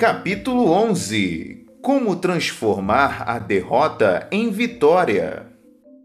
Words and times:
Capítulo 0.00 0.70
11 0.70 1.66
Como 1.82 2.16
transformar 2.16 3.22
a 3.28 3.38
derrota 3.38 4.26
em 4.32 4.50
vitória. 4.50 5.46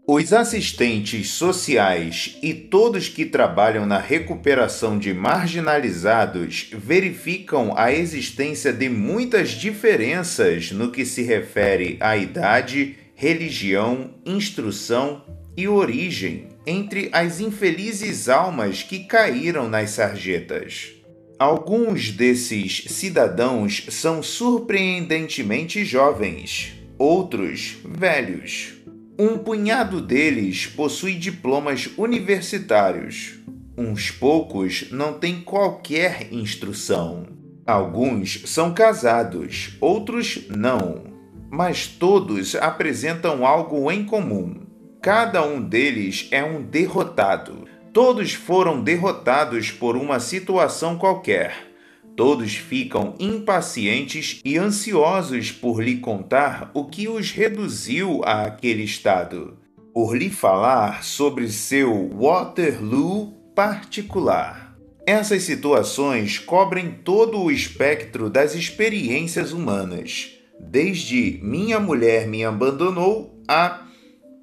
Os 0.06 0.34
assistentes 0.34 1.30
sociais 1.30 2.36
e 2.42 2.52
todos 2.52 3.08
que 3.08 3.24
trabalham 3.24 3.86
na 3.86 3.96
recuperação 3.96 4.98
de 4.98 5.14
marginalizados 5.14 6.68
verificam 6.74 7.72
a 7.74 7.90
existência 7.90 8.70
de 8.70 8.90
muitas 8.90 9.52
diferenças 9.52 10.70
no 10.72 10.92
que 10.92 11.06
se 11.06 11.22
refere 11.22 11.96
à 11.98 12.18
idade, 12.18 12.98
religião, 13.14 14.10
instrução 14.26 15.24
e 15.56 15.66
origem 15.66 16.48
entre 16.66 17.08
as 17.14 17.40
infelizes 17.40 18.28
almas 18.28 18.82
que 18.82 19.04
caíram 19.04 19.70
nas 19.70 19.92
sarjetas. 19.92 20.95
Alguns 21.38 22.10
desses 22.10 22.84
cidadãos 22.88 23.86
são 23.90 24.22
surpreendentemente 24.22 25.84
jovens, 25.84 26.74
outros 26.98 27.76
velhos. 27.84 28.74
Um 29.18 29.38
punhado 29.38 30.00
deles 30.00 30.66
possui 30.66 31.14
diplomas 31.14 31.88
universitários. 31.96 33.38
Uns 33.76 34.10
poucos 34.10 34.90
não 34.90 35.14
têm 35.14 35.40
qualquer 35.40 36.32
instrução. 36.32 37.26
Alguns 37.66 38.42
são 38.46 38.72
casados, 38.72 39.76
outros 39.80 40.46
não. 40.48 41.04
Mas 41.50 41.86
todos 41.86 42.54
apresentam 42.54 43.46
algo 43.46 43.90
em 43.90 44.04
comum 44.04 44.66
Cada 45.06 45.46
um 45.46 45.62
deles 45.62 46.26
é 46.32 46.42
um 46.42 46.60
derrotado. 46.60 47.68
Todos 47.96 48.34
foram 48.34 48.82
derrotados 48.82 49.70
por 49.70 49.96
uma 49.96 50.20
situação 50.20 50.98
qualquer. 50.98 51.72
Todos 52.14 52.54
ficam 52.54 53.14
impacientes 53.18 54.38
e 54.44 54.58
ansiosos 54.58 55.50
por 55.50 55.82
lhe 55.82 55.96
contar 55.96 56.70
o 56.74 56.84
que 56.84 57.08
os 57.08 57.30
reduziu 57.30 58.20
àquele 58.22 58.82
estado, 58.82 59.56
por 59.94 60.14
lhe 60.14 60.28
falar 60.28 61.04
sobre 61.04 61.48
seu 61.48 62.10
Waterloo 62.10 63.32
particular. 63.54 64.76
Essas 65.06 65.44
situações 65.44 66.38
cobrem 66.38 66.98
todo 67.02 67.40
o 67.40 67.50
espectro 67.50 68.28
das 68.28 68.54
experiências 68.54 69.54
humanas, 69.54 70.32
desde 70.60 71.40
minha 71.42 71.80
mulher 71.80 72.28
me 72.28 72.44
abandonou 72.44 73.42
a 73.48 73.86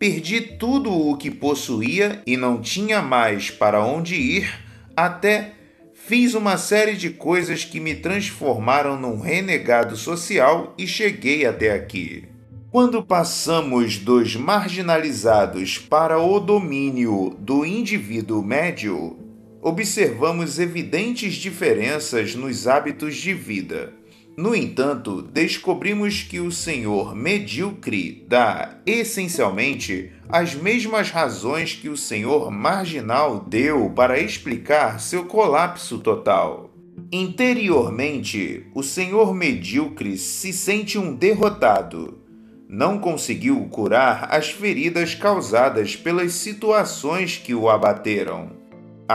Perdi 0.04 0.42
tudo 0.42 0.92
o 0.92 1.16
que 1.16 1.32
possuía 1.32 2.22
e 2.28 2.36
não 2.36 2.60
tinha 2.60 3.02
mais 3.02 3.50
para 3.50 3.86
onde 3.86 4.16
ir, 4.16 4.54
até 4.98 5.54
fiz 5.94 6.34
uma 6.34 6.58
série 6.58 6.98
de 6.98 7.10
coisas 7.10 7.64
que 7.64 7.80
me 7.80 7.96
transformaram 7.96 9.00
num 9.00 9.22
renegado 9.22 9.96
social 9.96 10.74
e 10.78 10.86
cheguei 10.86 11.46
até 11.46 11.72
aqui. 11.72 12.26
Quando 12.70 13.02
passamos 13.02 13.98
dos 13.98 14.36
marginalizados 14.36 15.78
para 15.78 16.20
o 16.20 16.38
domínio 16.38 17.38
do 17.40 17.66
indivíduo 17.66 18.44
médio, 18.44 19.18
observamos 19.62 20.60
evidentes 20.60 21.36
diferenças 21.36 22.36
nos 22.36 22.68
hábitos 22.68 23.16
de 23.16 23.34
vida. 23.34 23.94
No 24.36 24.56
entanto, 24.56 25.22
descobrimos 25.22 26.24
que 26.24 26.40
o 26.40 26.52
senhor 26.52 27.16
medíocre 27.16 28.26
dá, 28.28 28.80
essencialmente, 28.84 30.12
as 30.28 30.56
mesmas 30.56 31.12
razões 31.12 31.76
que 31.76 31.88
o 31.88 31.96
senhor 31.96 32.50
marginal 32.50 33.40
deu 33.40 33.92
para 33.92 34.20
explicar 34.20 35.00
seu 35.00 35.26
colapso 35.26 36.00
total. 36.00 36.72
Interiormente, 37.12 38.66
o 38.74 38.82
senhor 38.82 39.36
medíocre 39.36 40.18
se 40.18 40.52
sente 40.52 40.98
um 40.98 41.14
derrotado. 41.14 42.18
Não 42.68 42.98
conseguiu 42.98 43.68
curar 43.70 44.30
as 44.32 44.50
feridas 44.50 45.14
causadas 45.14 45.96
pelas 45.96 46.34
situações 46.34 47.38
que 47.38 47.54
o 47.54 47.70
abateram 47.70 48.63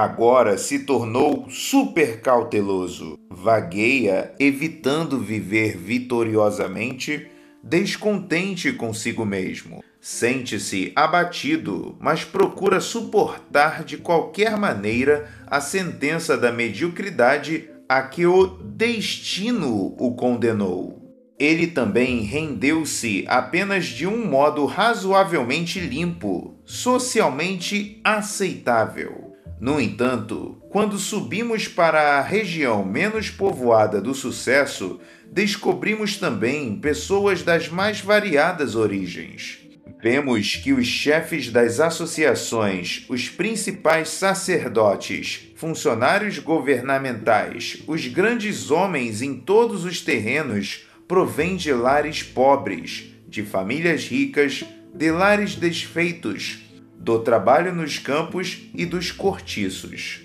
Agora 0.01 0.57
se 0.57 0.79
tornou 0.79 1.51
super 1.51 2.21
cauteloso, 2.21 3.19
vagueia, 3.29 4.33
evitando 4.39 5.19
viver 5.19 5.77
vitoriosamente, 5.77 7.27
descontente 7.65 8.73
consigo 8.73 9.27
mesmo. 9.27 9.83
Sente-se 10.01 10.93
abatido, 10.95 11.97
mas 11.99 12.23
procura 12.23 12.79
suportar 12.79 13.83
de 13.83 13.97
qualquer 13.97 14.57
maneira 14.57 15.29
a 15.49 15.61
sentença 15.61 16.37
da 16.39 16.53
mediocridade 16.53 17.69
a 17.89 18.01
que 18.01 18.25
o 18.25 18.47
destino 18.47 19.97
o 19.99 20.15
condenou. 20.15 21.03
Ele 21.37 21.67
também 21.67 22.21
rendeu-se 22.21 23.25
apenas 23.27 23.87
de 23.87 24.07
um 24.07 24.25
modo 24.25 24.65
razoavelmente 24.65 25.81
limpo, 25.81 26.55
socialmente 26.65 28.01
aceitável. 28.05 29.28
No 29.61 29.81
entanto, 29.81 30.57
quando 30.71 30.99
subimos 30.99 31.67
para 31.67 32.19
a 32.19 32.23
região 32.23 32.85
menos 32.85 33.29
povoada 33.29 34.01
do 34.01 34.15
sucesso, 34.15 35.01
descobrimos 35.33 36.17
também 36.17 36.77
pessoas 36.77 37.43
das 37.43 37.69
mais 37.69 38.01
variadas 38.01 38.77
origens. 38.77 39.59
Vemos 40.01 40.55
que 40.55 40.73
os 40.73 40.87
chefes 40.87 41.51
das 41.51 41.81
associações, 41.81 43.05
os 43.09 43.29
principais 43.29 44.11
sacerdotes, 44.11 45.49
funcionários 45.57 46.39
governamentais, 46.39 47.83
os 47.89 48.07
grandes 48.07 48.71
homens 48.71 49.23
em 49.23 49.41
todos 49.41 49.85
os 49.85 50.01
terrenos 50.01 50.87
provêm 51.09 51.57
de 51.57 51.73
lares 51.73 52.23
pobres, 52.23 53.07
de 53.27 53.43
famílias 53.43 54.07
ricas, 54.07 54.65
de 54.95 55.11
lares 55.11 55.57
desfeitos 55.57 56.68
do 56.99 57.21
trabalho 57.21 57.75
nos 57.75 57.99
campos 57.99 58.69
e 58.75 58.85
dos 58.85 59.11
cortiços. 59.11 60.21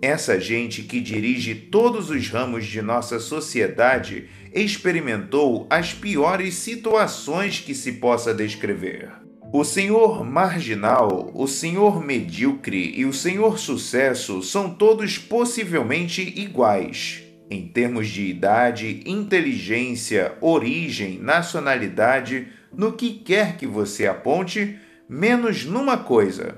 Essa 0.00 0.38
gente 0.40 0.82
que 0.82 1.00
dirige 1.00 1.54
todos 1.54 2.10
os 2.10 2.28
ramos 2.28 2.66
de 2.66 2.82
nossa 2.82 3.18
sociedade 3.20 4.28
experimentou 4.52 5.66
as 5.70 5.94
piores 5.94 6.54
situações 6.56 7.60
que 7.60 7.74
se 7.74 7.92
possa 7.92 8.34
descrever. 8.34 9.10
O 9.52 9.64
senhor 9.64 10.24
marginal, 10.24 11.30
o 11.34 11.46
senhor 11.46 12.04
medíocre 12.04 12.92
e 12.96 13.04
o 13.04 13.12
senhor 13.12 13.58
sucesso 13.58 14.42
são 14.42 14.70
todos 14.70 15.18
possivelmente 15.18 16.22
iguais. 16.22 17.22
Em 17.50 17.68
termos 17.68 18.08
de 18.08 18.22
idade, 18.26 19.02
inteligência, 19.04 20.32
origem, 20.40 21.18
nacionalidade, 21.18 22.48
no 22.74 22.92
que 22.92 23.10
quer 23.10 23.58
que 23.58 23.66
você 23.66 24.06
aponte, 24.06 24.78
menos 25.12 25.66
numa 25.66 25.98
coisa: 25.98 26.56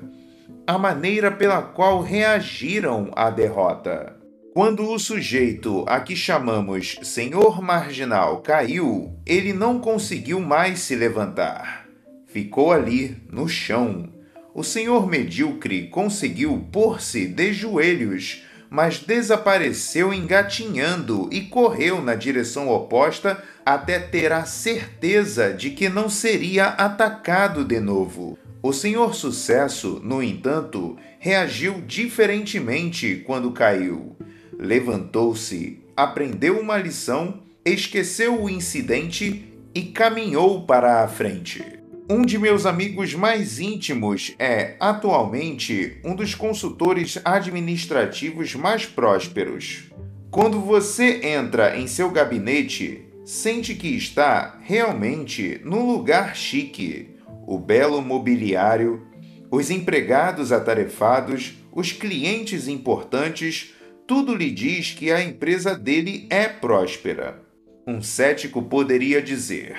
a 0.64 0.78
maneira 0.78 1.32
pela 1.32 1.60
qual 1.60 2.00
reagiram 2.00 3.10
à 3.16 3.28
derrota. 3.28 4.16
Quando 4.54 4.88
o 4.88 4.96
sujeito 4.96 5.84
a 5.88 5.98
que 5.98 6.14
chamamos 6.14 6.96
senhor 7.02 7.60
marginal 7.60 8.40
caiu, 8.42 9.12
ele 9.26 9.52
não 9.52 9.80
conseguiu 9.80 10.38
mais 10.38 10.78
se 10.78 10.94
levantar. 10.94 11.86
Ficou 12.28 12.70
ali, 12.70 13.16
no 13.32 13.48
chão. 13.48 14.08
O 14.54 14.62
senhor 14.62 15.08
medíocre 15.08 15.88
conseguiu 15.88 16.68
pôr-se 16.70 17.26
de 17.26 17.52
joelhos, 17.52 18.44
mas 18.70 19.00
desapareceu 19.00 20.14
engatinhando 20.14 21.28
e 21.32 21.40
correu 21.40 22.00
na 22.00 22.14
direção 22.14 22.68
oposta 22.68 23.42
até 23.66 23.98
ter 23.98 24.30
a 24.30 24.44
certeza 24.44 25.52
de 25.52 25.70
que 25.70 25.88
não 25.88 26.08
seria 26.08 26.66
atacado 26.66 27.64
de 27.64 27.80
novo. 27.80 28.38
O 28.64 28.72
senhor 28.72 29.14
Sucesso, 29.14 30.00
no 30.02 30.22
entanto, 30.22 30.96
reagiu 31.18 31.82
diferentemente 31.86 33.16
quando 33.26 33.52
caiu. 33.52 34.16
Levantou-se, 34.58 35.82
aprendeu 35.94 36.58
uma 36.60 36.78
lição, 36.78 37.42
esqueceu 37.62 38.42
o 38.42 38.48
incidente 38.48 39.52
e 39.74 39.82
caminhou 39.82 40.64
para 40.64 41.04
a 41.04 41.08
frente. 41.08 41.62
Um 42.08 42.22
de 42.22 42.38
meus 42.38 42.64
amigos 42.64 43.12
mais 43.12 43.60
íntimos 43.60 44.34
é, 44.38 44.76
atualmente, 44.80 45.98
um 46.02 46.16
dos 46.16 46.34
consultores 46.34 47.20
administrativos 47.22 48.54
mais 48.54 48.86
prósperos. 48.86 49.92
Quando 50.30 50.58
você 50.58 51.20
entra 51.22 51.76
em 51.76 51.86
seu 51.86 52.10
gabinete, 52.10 53.04
sente 53.26 53.74
que 53.74 53.88
está 53.88 54.58
realmente 54.62 55.60
num 55.62 55.86
lugar 55.86 56.34
chique 56.34 57.13
o 57.46 57.58
belo 57.58 58.00
mobiliário, 58.02 59.06
os 59.50 59.70
empregados 59.70 60.52
atarefados, 60.52 61.58
os 61.72 61.92
clientes 61.92 62.68
importantes, 62.68 63.74
tudo 64.06 64.34
lhe 64.34 64.50
diz 64.50 64.92
que 64.92 65.10
a 65.10 65.22
empresa 65.22 65.76
dele 65.76 66.26
é 66.30 66.46
próspera. 66.48 67.40
Um 67.86 68.02
cético 68.02 68.62
poderia 68.62 69.22
dizer: 69.22 69.76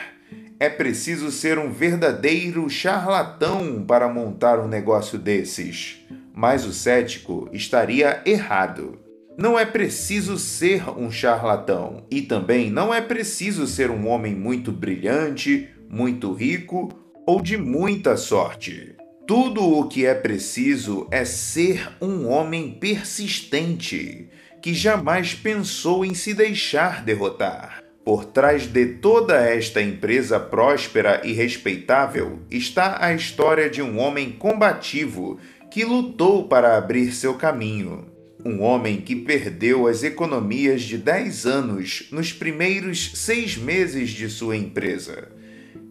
é 0.60 0.70
preciso 0.70 1.32
ser 1.32 1.60
um 1.60 1.72
verdadeiro 1.72 2.70
charlatão 2.70 3.84
para 3.84 4.08
montar 4.08 4.60
um 4.60 4.68
negócio 4.68 5.18
desses. 5.20 6.06
Mas 6.34 6.66
o 6.66 6.74
cético 6.74 7.50
estaria 7.54 8.22
errado. 8.26 9.00
Não 9.38 9.60
é 9.60 9.66
preciso 9.66 10.38
ser 10.38 10.90
um 10.98 11.12
charlatão 11.12 12.06
e 12.10 12.22
também 12.22 12.70
não 12.70 12.94
é 12.94 13.02
preciso 13.02 13.68
ser 13.68 13.92
um 13.92 14.08
homem 14.08 14.34
muito 14.34 14.72
brilhante, 14.72 15.70
muito 15.90 16.34
rico 16.34 17.05
ou 17.25 17.42
de 17.42 17.57
muita 17.57 18.16
sorte. 18.16 18.95
Tudo 19.27 19.63
o 19.63 19.88
que 19.88 20.06
é 20.06 20.13
preciso 20.13 21.07
é 21.10 21.25
ser 21.25 21.89
um 22.00 22.27
homem 22.27 22.72
persistente, 22.72 24.30
que 24.62 24.74
jamais 24.74 25.33
pensou 25.33 26.06
em 26.06 26.13
se 26.13 26.33
deixar 26.33 27.04
derrotar. 27.04 27.83
Por 28.04 28.24
trás 28.24 28.68
de 28.68 28.86
toda 28.86 29.36
esta 29.42 29.81
empresa 29.81 30.39
próspera 30.39 31.22
e 31.24 31.33
respeitável 31.33 32.39
está 32.51 33.04
a 33.04 33.16
história 33.16 33.68
de 33.68 33.81
um 33.81 33.98
homem 33.98 34.31
combativo 34.31 35.39
que 35.72 35.83
lutou 35.83 36.48
para 36.48 36.77
abrir 36.77 37.12
seu 37.12 37.33
caminho. 37.33 38.06
Um 38.45 38.62
homem 38.62 39.01
que 39.01 39.16
perdeu 39.16 39.88
as 39.88 40.04
economias 40.04 40.83
de 40.83 41.00
10 41.00 41.48
anos 41.48 42.07
nos 42.12 42.31
primeiros 42.31 43.13
seis 43.16 43.57
meses 43.57 44.12
de 44.12 44.30
sua 44.30 44.56
empresa 44.56 45.35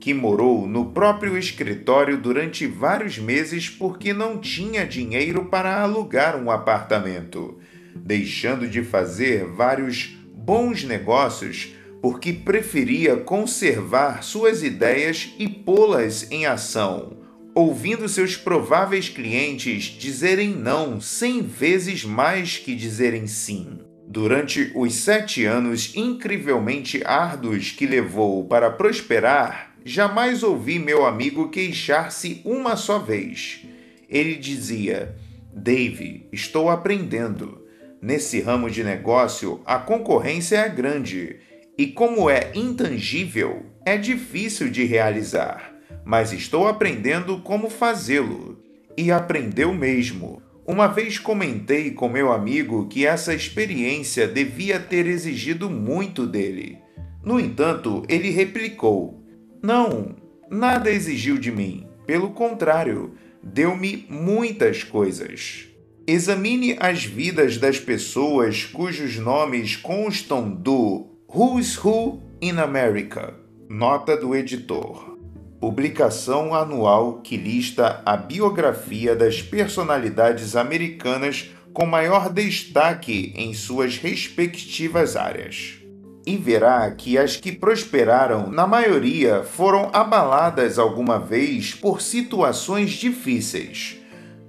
que 0.04 0.12
morou 0.12 0.66
no 0.66 0.90
próprio 0.92 1.38
escritório 1.38 2.18
durante 2.18 2.66
vários 2.66 3.18
meses 3.18 3.70
porque 3.70 4.12
não 4.12 4.36
tinha 4.36 4.84
dinheiro 4.84 5.46
para 5.46 5.80
alugar 5.80 6.36
um 6.36 6.50
apartamento, 6.50 7.58
deixando 7.96 8.68
de 8.68 8.82
fazer 8.82 9.46
vários 9.46 10.14
bons 10.30 10.84
negócios 10.84 11.72
porque 12.02 12.34
preferia 12.34 13.16
conservar 13.16 14.22
suas 14.22 14.62
ideias 14.62 15.32
e 15.38 15.48
pô-las 15.48 16.30
em 16.30 16.44
ação, 16.44 17.16
ouvindo 17.54 18.06
seus 18.06 18.36
prováveis 18.36 19.08
clientes 19.08 19.84
dizerem 19.84 20.50
não 20.50 21.00
cem 21.00 21.40
vezes 21.40 22.04
mais 22.04 22.58
que 22.58 22.74
dizerem 22.74 23.26
sim. 23.26 23.78
Durante 24.06 24.70
os 24.74 24.96
sete 24.96 25.46
anos 25.46 25.96
incrivelmente 25.96 27.02
árduos 27.06 27.70
que 27.70 27.86
levou 27.86 28.44
para 28.44 28.70
prosperar, 28.70 29.73
Jamais 29.86 30.42
ouvi 30.42 30.78
meu 30.78 31.04
amigo 31.04 31.50
queixar-se 31.50 32.40
uma 32.42 32.74
só 32.74 32.98
vez. 32.98 33.66
Ele 34.08 34.34
dizia: 34.34 35.14
Dave, 35.52 36.26
estou 36.32 36.70
aprendendo. 36.70 37.62
Nesse 38.00 38.40
ramo 38.40 38.70
de 38.70 38.82
negócio, 38.82 39.60
a 39.66 39.78
concorrência 39.78 40.56
é 40.56 40.68
grande 40.70 41.36
e, 41.76 41.86
como 41.86 42.30
é 42.30 42.50
intangível, 42.54 43.66
é 43.84 43.98
difícil 43.98 44.70
de 44.70 44.84
realizar, 44.84 45.74
mas 46.02 46.32
estou 46.32 46.66
aprendendo 46.66 47.40
como 47.42 47.68
fazê-lo. 47.68 48.58
E 48.96 49.12
aprendeu 49.12 49.74
mesmo. 49.74 50.42
Uma 50.66 50.86
vez 50.86 51.18
comentei 51.18 51.90
com 51.90 52.08
meu 52.08 52.32
amigo 52.32 52.88
que 52.88 53.04
essa 53.04 53.34
experiência 53.34 54.26
devia 54.26 54.80
ter 54.80 55.06
exigido 55.06 55.68
muito 55.68 56.26
dele. 56.26 56.78
No 57.22 57.38
entanto, 57.38 58.02
ele 58.08 58.30
replicou: 58.30 59.23
não, 59.64 60.14
nada 60.50 60.90
exigiu 60.90 61.38
de 61.38 61.50
mim. 61.50 61.86
Pelo 62.06 62.32
contrário, 62.32 63.14
deu-me 63.42 64.06
muitas 64.10 64.84
coisas. 64.84 65.68
Examine 66.06 66.76
as 66.78 67.06
vidas 67.06 67.56
das 67.56 67.80
pessoas 67.80 68.64
cujos 68.64 69.16
nomes 69.16 69.74
constam 69.74 70.50
do 70.50 71.06
Who's 71.26 71.82
Who 71.82 72.22
in 72.42 72.58
America. 72.58 73.32
Nota 73.66 74.18
do 74.18 74.34
editor. 74.34 75.16
Publicação 75.58 76.54
anual 76.54 77.22
que 77.22 77.38
lista 77.38 78.02
a 78.04 78.18
biografia 78.18 79.16
das 79.16 79.40
personalidades 79.40 80.56
americanas 80.56 81.50
com 81.72 81.86
maior 81.86 82.30
destaque 82.30 83.32
em 83.34 83.54
suas 83.54 83.96
respectivas 83.96 85.16
áreas 85.16 85.82
e 86.26 86.36
verá 86.36 86.90
que 86.90 87.18
as 87.18 87.36
que 87.36 87.52
prosperaram, 87.52 88.50
na 88.50 88.66
maioria, 88.66 89.42
foram 89.42 89.90
abaladas 89.92 90.78
alguma 90.78 91.18
vez 91.18 91.74
por 91.74 92.00
situações 92.00 92.92
difíceis. 92.92 93.96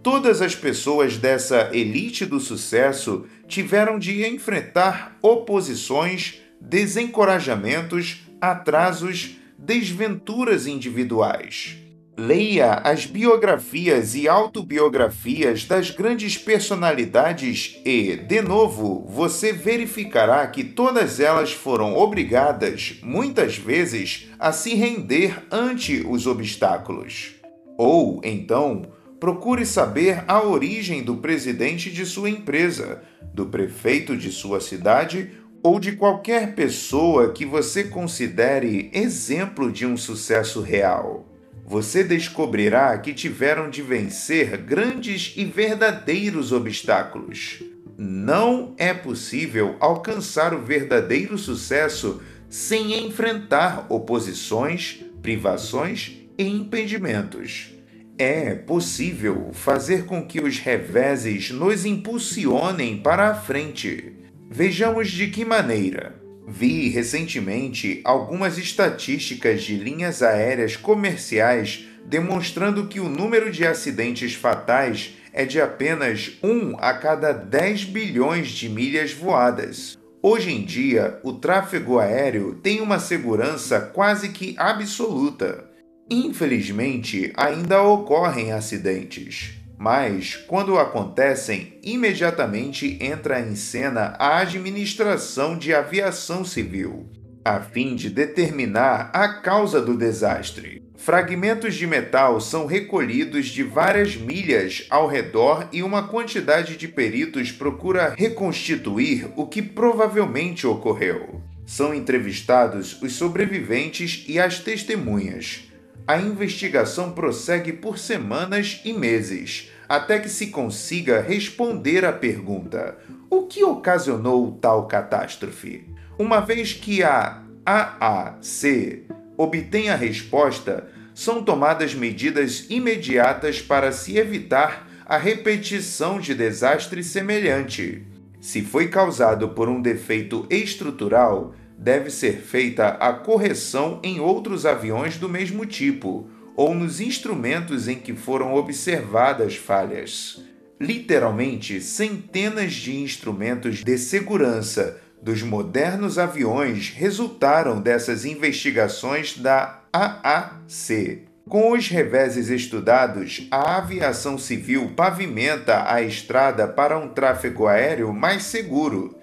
Todas 0.01 0.41
as 0.41 0.55
pessoas 0.55 1.17
dessa 1.17 1.69
elite 1.73 2.25
do 2.25 2.39
sucesso 2.39 3.25
tiveram 3.47 3.97
de 3.97 4.25
enfrentar 4.25 5.17
oposições, 5.21 6.41
desencorajamentos, 6.61 8.21
atrasos, 8.39 9.37
desventuras 9.57 10.67
individuais. 10.67 11.84
Leia 12.17 12.75
as 12.75 13.05
biografias 13.05 14.15
e 14.15 14.25
autobiografias 14.25 15.65
das 15.65 15.91
grandes 15.91 16.37
personalidades 16.37 17.81
e, 17.83 18.15
de 18.15 18.41
novo, 18.41 19.05
você 19.05 19.51
verificará 19.51 20.47
que 20.47 20.63
todas 20.63 21.19
elas 21.19 21.51
foram 21.51 21.93
obrigadas, 21.93 23.01
muitas 23.03 23.57
vezes, 23.57 24.29
a 24.39 24.53
se 24.53 24.75
render 24.75 25.43
ante 25.51 26.05
os 26.07 26.25
obstáculos. 26.25 27.35
Ou, 27.77 28.21
então, 28.23 28.83
procure 29.19 29.65
saber 29.65 30.23
a 30.25 30.41
origem 30.41 31.03
do 31.03 31.17
presidente 31.17 31.91
de 31.91 32.05
sua 32.05 32.29
empresa, 32.29 33.01
do 33.33 33.47
prefeito 33.47 34.15
de 34.15 34.31
sua 34.31 34.61
cidade 34.61 35.31
ou 35.61 35.81
de 35.81 35.91
qualquer 35.97 36.55
pessoa 36.55 37.33
que 37.33 37.45
você 37.45 37.83
considere 37.83 38.89
exemplo 38.93 39.69
de 39.69 39.85
um 39.85 39.97
sucesso 39.97 40.61
real 40.61 41.34
você 41.65 42.03
descobrirá 42.03 42.95
que 42.99 43.11
tiveram 43.11 43.71
de 43.71 43.81
vencer 43.81 44.55
grandes 44.57 45.33
e 45.35 45.43
verdadeiros 45.43 46.51
obstáculos. 46.51 47.63
Não 47.97 48.75
é 48.77 48.93
possível 48.93 49.75
alcançar 49.79 50.53
o 50.53 50.61
verdadeiro 50.61 51.39
sucesso 51.39 52.21
sem 52.47 53.05
enfrentar 53.05 53.87
oposições, 53.89 55.03
privações 55.23 56.11
e 56.37 56.45
impedimentos. 56.45 57.73
É 58.17 58.53
possível 58.53 59.49
fazer 59.51 60.05
com 60.05 60.25
que 60.25 60.39
os 60.39 60.59
reveses 60.59 61.49
nos 61.49 61.83
impulsionem 61.83 62.97
para 62.97 63.31
a 63.31 63.33
frente. 63.33 64.13
Vejamos 64.49 65.09
de 65.09 65.27
que 65.27 65.43
maneira. 65.43 66.24
Vi 66.47 66.89
recentemente 66.89 68.01
algumas 68.03 68.57
estatísticas 68.57 69.63
de 69.63 69.75
linhas 69.75 70.21
aéreas 70.21 70.75
comerciais 70.75 71.87
demonstrando 72.05 72.87
que 72.87 72.99
o 72.99 73.09
número 73.09 73.51
de 73.51 73.65
acidentes 73.65 74.35
fatais 74.35 75.15
é 75.33 75.43
de 75.43 75.59
apenas 75.59 76.33
1 76.43 76.77
a 76.79 76.93
cada 76.93 77.33
10 77.33 77.85
bilhões 77.85 78.49
de 78.49 78.69
milhas 78.69 79.11
voadas. 79.11 79.97
Hoje 80.21 80.51
em 80.51 80.63
dia, 80.63 81.19
o 81.23 81.33
tráfego 81.33 81.99
aéreo 81.99 82.55
tem 82.55 82.79
uma 82.79 82.99
segurança 82.99 83.79
quase 83.79 84.29
que 84.29 84.55
absoluta. 84.57 85.69
Infelizmente, 86.09 87.33
ainda 87.35 87.81
ocorrem 87.81 88.51
acidentes. 88.51 89.54
Mas, 89.77 90.35
quando 90.35 90.79
acontecem, 90.79 91.79
imediatamente 91.83 92.97
entra 93.01 93.39
em 93.39 93.55
cena 93.55 94.15
a 94.17 94.37
administração 94.37 95.57
de 95.57 95.73
aviação 95.73 96.45
civil, 96.45 97.09
a 97.43 97.59
fim 97.59 97.95
de 97.95 98.09
determinar 98.09 99.11
a 99.13 99.41
causa 99.41 99.81
do 99.81 99.97
desastre. 99.97 100.81
Fragmentos 100.97 101.75
de 101.75 101.85
metal 101.85 102.39
são 102.39 102.65
recolhidos 102.65 103.47
de 103.47 103.63
várias 103.63 104.15
milhas 104.15 104.87
ao 104.89 105.07
redor 105.07 105.67
e 105.71 105.83
uma 105.83 106.07
quantidade 106.07 106.77
de 106.77 106.87
peritos 106.87 107.51
procura 107.51 108.15
reconstituir 108.17 109.29
o 109.35 109.45
que 109.45 109.61
provavelmente 109.61 110.65
ocorreu. 110.65 111.41
São 111.65 111.93
entrevistados 111.93 112.99
os 113.01 113.13
sobreviventes 113.13 114.23
e 114.27 114.39
as 114.39 114.59
testemunhas 114.59 115.65
a 116.07 116.17
investigação 116.17 117.11
prossegue 117.11 117.73
por 117.73 117.97
semanas 117.97 118.81
e 118.85 118.93
meses, 118.93 119.71
até 119.89 120.19
que 120.19 120.29
se 120.29 120.47
consiga 120.47 121.21
responder 121.21 122.05
à 122.05 122.13
pergunta: 122.13 122.97
o 123.29 123.43
que 123.43 123.63
ocasionou 123.63 124.57
tal 124.61 124.87
catástrofe? 124.87 125.87
Uma 126.17 126.39
vez 126.39 126.73
que 126.73 127.03
a 127.03 127.41
AAC 127.65 129.05
obtém 129.37 129.89
a 129.89 129.95
resposta, 129.95 130.87
são 131.13 131.43
tomadas 131.43 131.93
medidas 131.93 132.65
imediatas 132.69 133.61
para 133.61 133.91
se 133.91 134.17
evitar 134.17 134.87
a 135.05 135.17
repetição 135.17 136.19
de 136.19 136.33
desastre 136.33 137.03
semelhante. 137.03 138.05
Se 138.41 138.61
foi 138.61 138.87
causado 138.87 139.49
por 139.49 139.69
um 139.69 139.81
defeito 139.81 140.45
estrutural, 140.49 141.53
deve 141.77 142.09
ser 142.09 142.41
feita 142.41 142.89
a 142.89 143.13
correção 143.13 143.99
em 144.03 144.19
outros 144.19 144.65
aviões 144.65 145.17
do 145.17 145.29
mesmo 145.29 145.65
tipo 145.65 146.29
ou 146.55 146.73
nos 146.73 147.01
instrumentos 147.01 147.87
em 147.87 147.95
que 147.99 148.13
foram 148.13 148.53
observadas 148.53 149.55
falhas. 149.55 150.41
Literalmente, 150.79 151.81
centenas 151.81 152.73
de 152.73 152.95
instrumentos 152.95 153.83
de 153.83 153.97
segurança 153.97 155.01
dos 155.21 155.41
modernos 155.41 156.19
aviões 156.19 156.89
resultaram 156.89 157.81
dessas 157.81 158.25
investigações 158.25 159.37
da 159.37 159.81
AAC. 159.91 161.23
Com 161.47 161.71
os 161.71 161.87
reveses 161.87 162.49
estudados, 162.49 163.47
a 163.51 163.77
aviação 163.77 164.37
civil 164.37 164.93
pavimenta 164.95 165.91
a 165.91 166.01
estrada 166.01 166.67
para 166.67 166.97
um 166.97 167.07
tráfego 167.07 167.67
aéreo 167.67 168.11
mais 168.11 168.43
seguro. 168.43 169.15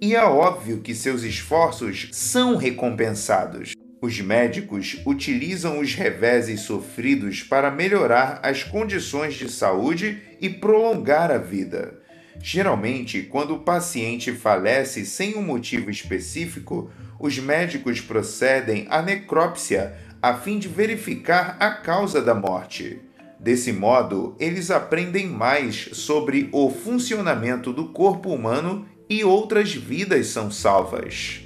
E 0.00 0.14
é 0.14 0.24
óbvio 0.24 0.80
que 0.80 0.94
seus 0.94 1.22
esforços 1.22 2.08
são 2.12 2.56
recompensados. 2.56 3.72
Os 4.00 4.20
médicos 4.20 5.00
utilizam 5.06 5.78
os 5.78 5.94
reveses 5.94 6.60
sofridos 6.60 7.42
para 7.42 7.70
melhorar 7.70 8.40
as 8.42 8.62
condições 8.62 9.34
de 9.34 9.50
saúde 9.50 10.20
e 10.40 10.50
prolongar 10.50 11.30
a 11.30 11.38
vida. 11.38 12.00
Geralmente, 12.42 13.22
quando 13.22 13.54
o 13.54 13.60
paciente 13.60 14.32
falece 14.32 15.06
sem 15.06 15.36
um 15.36 15.42
motivo 15.42 15.90
específico, 15.90 16.90
os 17.18 17.38
médicos 17.38 18.00
procedem 18.00 18.86
à 18.90 19.00
necrópsia 19.00 19.96
a 20.20 20.34
fim 20.34 20.58
de 20.58 20.68
verificar 20.68 21.56
a 21.60 21.70
causa 21.70 22.20
da 22.20 22.34
morte. 22.34 23.00
Desse 23.38 23.72
modo, 23.72 24.34
eles 24.40 24.70
aprendem 24.70 25.26
mais 25.26 25.90
sobre 25.92 26.48
o 26.52 26.70
funcionamento 26.70 27.72
do 27.72 27.88
corpo 27.88 28.30
humano 28.30 28.86
e 29.08 29.24
outras 29.24 29.72
vidas 29.74 30.28
são 30.28 30.50
salvas. 30.50 31.40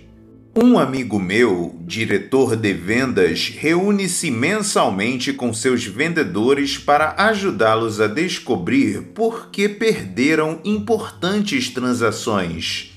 Um 0.60 0.76
amigo 0.76 1.20
meu, 1.20 1.76
diretor 1.86 2.56
de 2.56 2.72
vendas, 2.72 3.48
reúne-se 3.48 4.28
mensalmente 4.28 5.32
com 5.32 5.54
seus 5.54 5.84
vendedores 5.84 6.76
para 6.76 7.14
ajudá-los 7.16 8.00
a 8.00 8.08
descobrir 8.08 9.02
por 9.14 9.50
que 9.50 9.68
perderam 9.68 10.60
importantes 10.64 11.68
transações. 11.70 12.92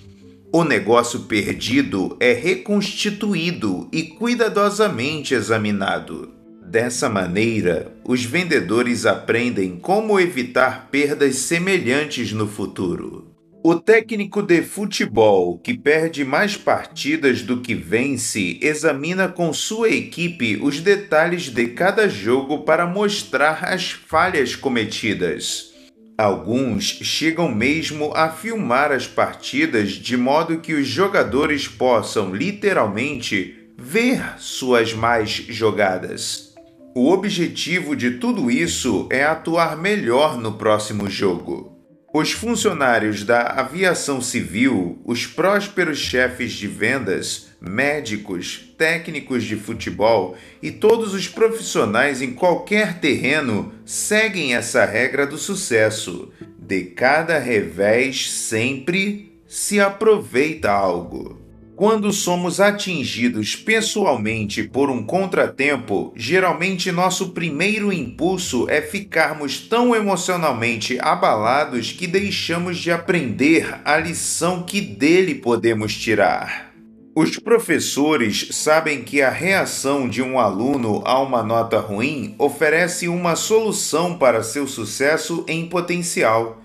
O 0.51 0.63
negócio 0.63 1.21
perdido 1.21 2.17
é 2.19 2.33
reconstituído 2.33 3.87
e 3.91 4.03
cuidadosamente 4.03 5.33
examinado. 5.33 6.31
Dessa 6.65 7.07
maneira, 7.09 7.95
os 8.03 8.23
vendedores 8.23 9.05
aprendem 9.05 9.77
como 9.77 10.19
evitar 10.19 10.89
perdas 10.89 11.35
semelhantes 11.35 12.33
no 12.33 12.47
futuro. 12.47 13.30
O 13.63 13.75
técnico 13.75 14.41
de 14.41 14.63
futebol 14.63 15.59
que 15.59 15.77
perde 15.77 16.25
mais 16.25 16.57
partidas 16.57 17.43
do 17.43 17.61
que 17.61 17.75
vence 17.75 18.57
examina 18.59 19.27
com 19.27 19.53
sua 19.53 19.87
equipe 19.89 20.57
os 20.59 20.79
detalhes 20.79 21.43
de 21.43 21.67
cada 21.67 22.09
jogo 22.09 22.63
para 22.63 22.87
mostrar 22.87 23.63
as 23.63 23.91
falhas 23.91 24.55
cometidas. 24.55 25.73
Alguns 26.17 26.85
chegam 26.85 27.53
mesmo 27.53 28.11
a 28.15 28.29
filmar 28.29 28.91
as 28.91 29.05
partidas 29.05 29.91
de 29.91 30.17
modo 30.17 30.57
que 30.59 30.73
os 30.73 30.87
jogadores 30.87 31.67
possam 31.67 32.33
literalmente 32.33 33.69
ver 33.77 34.39
suas 34.39 34.91
mais 34.91 35.29
jogadas. 35.29 36.55
O 36.95 37.11
objetivo 37.11 37.95
de 37.95 38.11
tudo 38.11 38.49
isso 38.49 39.07
é 39.11 39.23
atuar 39.23 39.77
melhor 39.77 40.35
no 40.35 40.53
próximo 40.53 41.07
jogo. 41.07 41.70
Os 42.13 42.33
funcionários 42.33 43.23
da 43.23 43.41
aviação 43.41 44.19
civil, 44.19 45.01
os 45.05 45.25
prósperos 45.25 45.97
chefes 45.97 46.51
de 46.51 46.67
vendas, 46.67 47.47
médicos, 47.61 48.73
técnicos 48.77 49.45
de 49.45 49.55
futebol 49.55 50.35
e 50.61 50.71
todos 50.71 51.13
os 51.13 51.29
profissionais 51.29 52.21
em 52.21 52.33
qualquer 52.33 52.99
terreno 52.99 53.73
seguem 53.85 54.53
essa 54.53 54.83
regra 54.83 55.25
do 55.25 55.37
sucesso. 55.37 56.33
De 56.59 56.83
cada 56.83 57.39
revés 57.39 58.29
sempre 58.29 59.39
se 59.47 59.79
aproveita 59.79 60.69
algo. 60.69 61.40
Quando 61.81 62.13
somos 62.13 62.59
atingidos 62.59 63.55
pessoalmente 63.55 64.61
por 64.61 64.91
um 64.91 65.03
contratempo, 65.03 66.13
geralmente 66.15 66.91
nosso 66.91 67.29
primeiro 67.29 67.91
impulso 67.91 68.69
é 68.69 68.83
ficarmos 68.83 69.61
tão 69.61 69.95
emocionalmente 69.95 70.99
abalados 71.01 71.91
que 71.91 72.05
deixamos 72.05 72.77
de 72.77 72.91
aprender 72.91 73.81
a 73.83 73.97
lição 73.97 74.61
que 74.61 74.79
dele 74.79 75.33
podemos 75.33 75.95
tirar. 75.95 76.71
Os 77.15 77.39
professores 77.39 78.49
sabem 78.51 79.01
que 79.01 79.19
a 79.23 79.31
reação 79.31 80.07
de 80.07 80.21
um 80.21 80.37
aluno 80.37 81.01
a 81.03 81.19
uma 81.19 81.41
nota 81.41 81.79
ruim 81.79 82.35
oferece 82.37 83.07
uma 83.07 83.35
solução 83.35 84.19
para 84.19 84.43
seu 84.43 84.67
sucesso 84.67 85.43
em 85.47 85.65
potencial. 85.65 86.61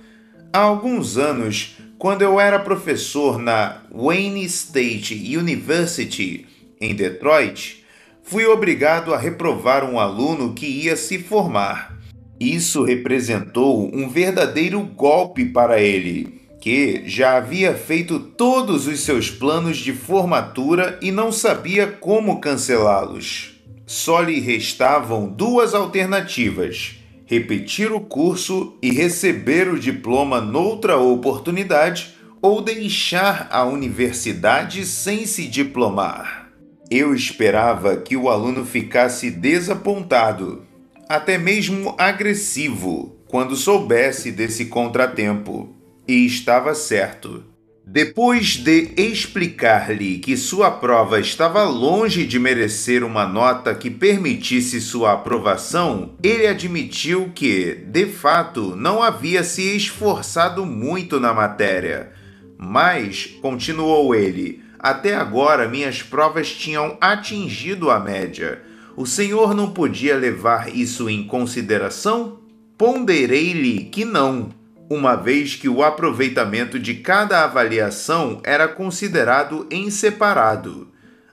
Há 0.52 0.58
alguns 0.58 1.16
anos, 1.16 1.75
quando 1.98 2.22
eu 2.22 2.38
era 2.38 2.58
professor 2.58 3.38
na 3.38 3.78
Wayne 3.90 4.44
State 4.44 5.14
University, 5.36 6.46
em 6.78 6.94
Detroit, 6.94 7.84
fui 8.22 8.44
obrigado 8.44 9.14
a 9.14 9.18
reprovar 9.18 9.82
um 9.88 9.98
aluno 9.98 10.52
que 10.52 10.66
ia 10.66 10.94
se 10.94 11.18
formar. 11.18 11.96
Isso 12.38 12.84
representou 12.84 13.90
um 13.94 14.10
verdadeiro 14.10 14.80
golpe 14.82 15.46
para 15.46 15.80
ele, 15.80 16.42
que 16.60 17.02
já 17.06 17.38
havia 17.38 17.72
feito 17.74 18.20
todos 18.20 18.86
os 18.86 19.00
seus 19.00 19.30
planos 19.30 19.78
de 19.78 19.94
formatura 19.94 20.98
e 21.00 21.10
não 21.10 21.32
sabia 21.32 21.86
como 21.86 22.40
cancelá-los. 22.40 23.54
Só 23.86 24.20
lhe 24.20 24.38
restavam 24.38 25.28
duas 25.28 25.72
alternativas 25.72 26.96
repetir 27.26 27.92
o 27.92 28.00
curso 28.00 28.78
e 28.80 28.90
receber 28.92 29.68
o 29.68 29.78
diploma 29.78 30.40
noutra 30.40 30.97
oportunidade 30.97 32.14
ou 32.40 32.62
deixar 32.62 33.49
a 33.50 33.64
universidade 33.64 34.87
sem 34.87 35.26
se 35.26 35.47
diplomar. 35.49 36.49
Eu 36.88 37.12
esperava 37.12 37.97
que 37.97 38.16
o 38.16 38.30
aluno 38.30 38.64
ficasse 38.64 39.28
desapontado, 39.28 40.64
até 41.09 41.37
mesmo 41.37 41.97
agressivo, 41.99 43.16
quando 43.26 43.56
soubesse 43.56 44.30
desse 44.30 44.66
contratempo. 44.66 45.75
E 46.06 46.25
estava 46.25 46.73
certo. 46.76 47.42
Depois 47.88 48.57
de 48.57 48.90
explicar-lhe 48.97 50.19
que 50.19 50.37
sua 50.37 50.73
prova 50.73 51.21
estava 51.21 51.62
longe 51.62 52.26
de 52.26 52.37
merecer 52.37 53.05
uma 53.05 53.28
nota 53.28 53.73
que 53.76 53.88
permitisse 53.88 54.81
sua 54.81 55.12
aprovação, 55.12 56.16
ele 56.21 56.49
admitiu 56.49 57.31
que, 57.33 57.76
de 57.87 58.07
fato, 58.07 58.75
não 58.75 59.00
havia 59.00 59.45
se 59.45 59.76
esforçado 59.76 60.66
muito 60.66 61.21
na 61.21 61.33
matéria. 61.33 62.11
Mas, 62.59 63.26
continuou 63.40 64.16
ele, 64.16 64.61
até 64.81 65.14
agora 65.14 65.69
minhas 65.69 66.02
provas 66.02 66.50
tinham 66.50 66.99
atingido 67.00 67.88
a 67.88 68.00
média. 68.00 68.62
O 68.97 69.07
senhor 69.07 69.55
não 69.55 69.71
podia 69.71 70.16
levar 70.16 70.75
isso 70.75 71.09
em 71.09 71.25
consideração? 71.25 72.40
Ponderei-lhe 72.76 73.85
que 73.85 74.05
não 74.05 74.50
uma 74.88 75.16
vez 75.16 75.55
que 75.55 75.69
o 75.69 75.83
aproveitamento 75.83 76.78
de 76.78 76.95
cada 76.95 77.45
avaliação 77.45 78.40
era 78.45 78.69
considerado 78.69 79.66
em 79.71 79.90
separado. 79.90 80.88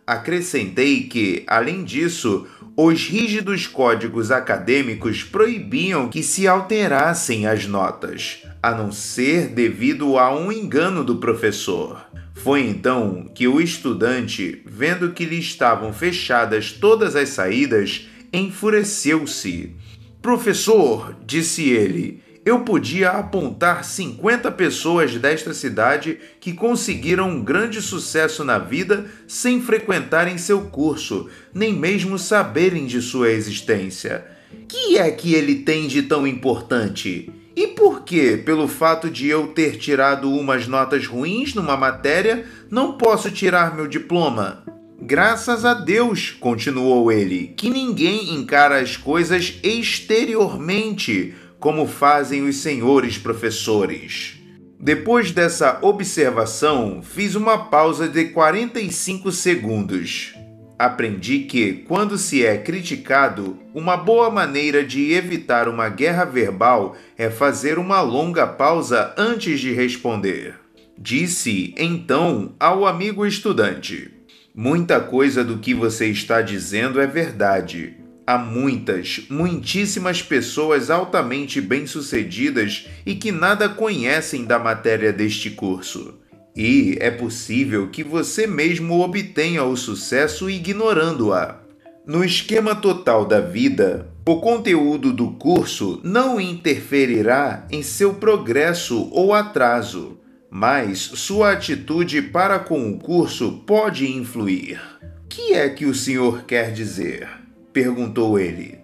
Acrescentei 0.06 1.04
que, 1.04 1.44
além 1.48 1.84
disso, 1.84 2.48
os 2.76 3.08
rígidos 3.08 3.68
códigos 3.68 4.32
acadêmicos 4.32 5.24
proibiam 5.24 6.10
que 6.10 6.24
se 6.24 6.48
alterassem 6.48 7.46
as 7.46 7.68
notas, 7.68 8.44
a 8.62 8.72
não 8.72 8.92
ser 8.92 9.50
devido 9.50 10.18
a 10.18 10.34
um 10.36 10.52
engano 10.52 11.04
do 11.04 11.18
professor. 11.18 12.04
Foi 12.34 12.62
então 12.62 13.30
que 13.34 13.48
o 13.48 13.62
estudante, 13.62 14.64
vendo 14.66 15.12
que 15.12 15.24
lhe 15.24 15.38
estavam 15.38 15.94
fechadas 15.94 16.72
todas 16.72 17.16
as 17.16 17.30
saídas, 17.30 18.08
enfureceu-se. 18.34 19.76
Professor, 20.22 21.16
disse 21.26 21.70
ele, 21.70 22.23
eu 22.46 22.60
podia 22.62 23.12
apontar 23.12 23.86
50 23.86 24.52
pessoas 24.52 25.16
desta 25.16 25.54
cidade 25.54 26.20
que 26.42 26.54
conseguiram 26.54 27.30
um 27.30 27.44
grande 27.44 27.82
sucesso 27.82 28.44
na 28.44 28.58
vida 28.58 29.06
sem 29.28 29.62
frequentarem 29.62 30.38
seu 30.38 30.62
curso, 30.64 31.30
nem 31.54 31.74
mesmo 31.74 32.20
saberem 32.20 32.86
de 32.86 33.02
sua 33.02 33.30
existência. 33.30 34.26
Que 34.68 34.98
é 34.98 35.10
que 35.10 35.34
ele 35.34 35.56
tem 35.56 35.88
de 35.88 36.04
tão 36.04 36.28
importante? 36.28 37.32
E 37.56 37.68
por 37.68 38.02
que, 38.02 38.36
pelo 38.38 38.68
fato 38.68 39.10
de 39.10 39.28
eu 39.28 39.48
ter 39.48 39.78
tirado 39.78 40.30
umas 40.30 40.68
notas 40.68 41.06
ruins 41.06 41.54
numa 41.54 41.78
matéria, 41.78 42.46
não 42.70 42.98
posso 42.98 43.32
tirar 43.32 43.76
meu 43.76 43.88
diploma? 43.88 44.64
Graças 45.00 45.66
a 45.66 45.74
Deus, 45.74 46.32
continuou 46.32 47.12
ele, 47.12 47.54
que 47.58 47.70
ninguém 47.70 48.34
encara 48.34 48.80
as 48.80 48.96
coisas 48.96 49.60
exteriormente 49.62 51.36
como 51.64 51.88
fazem 51.88 52.44
os 52.44 52.58
senhores 52.58 53.18
professores. 53.18 54.38
Depois 54.78 55.32
dessa 55.32 55.80
observação, 55.82 57.02
fiz 57.02 57.36
uma 57.36 57.58
pausa 57.58 58.06
de 58.06 58.26
45 58.26 59.32
segundos. 59.32 60.36
Aprendi 60.78 61.40
que, 61.40 61.86
quando 61.88 62.18
se 62.18 62.46
é 62.46 62.58
criticado, 62.58 63.58
uma 63.74 63.96
boa 63.96 64.30
maneira 64.30 64.84
de 64.84 65.14
evitar 65.14 65.70
uma 65.70 65.88
guerra 65.88 66.26
verbal 66.26 66.98
é 67.18 67.30
fazer 67.30 67.80
uma 67.80 68.02
longa 68.02 68.46
pausa 68.46 69.14
antes 69.18 69.62
de 69.62 69.72
responder. 69.72 70.56
Disse 70.98 71.74
então 71.78 72.56
ao 72.60 72.86
amigo 72.86 73.26
estudante: 73.26 74.12
Muita 74.54 75.00
coisa 75.00 75.46
do 75.46 75.60
que 75.60 75.74
você 75.74 76.08
está 76.08 76.42
dizendo 76.42 77.00
é 77.00 77.08
verdade 77.08 78.03
Há 78.26 78.38
muitas, 78.38 79.26
muitíssimas 79.30 80.22
pessoas 80.22 80.90
altamente 80.90 81.60
bem-sucedidas 81.60 82.88
e 83.06 83.16
que 83.16 83.34
nada 83.34 83.68
conhecem 83.68 84.46
da 84.46 84.58
matéria 84.58 85.12
deste 85.12 85.50
curso. 85.50 86.20
E 86.56 86.98
é 87.02 87.12
possível 87.12 87.90
que 87.90 88.02
você 88.02 88.48
mesmo 88.48 89.02
obtenha 89.02 89.66
o 89.66 89.76
sucesso 89.76 90.50
ignorando-a. 90.50 91.60
No 92.08 92.24
esquema 92.24 92.74
total 92.76 93.26
da 93.26 93.42
vida, 93.42 94.08
o 94.26 94.38
conteúdo 94.40 95.12
do 95.12 95.32
curso 95.32 96.00
não 96.02 96.40
interferirá 96.40 97.68
em 97.70 97.84
seu 97.84 98.14
progresso 98.14 99.10
ou 99.12 99.34
atraso, 99.34 100.18
mas 100.50 101.00
sua 101.00 101.52
atitude 101.52 102.22
para 102.22 102.58
com 102.60 102.90
o 102.90 102.98
curso 102.98 103.64
pode 103.66 104.10
influir. 104.10 104.80
O 105.02 105.28
que 105.28 105.54
é 105.54 105.68
que 105.68 105.86
o 105.86 105.96
senhor 105.96 106.44
quer 106.44 106.72
dizer? 106.72 107.43
Perguntou 107.74 108.40
ele. 108.40 108.78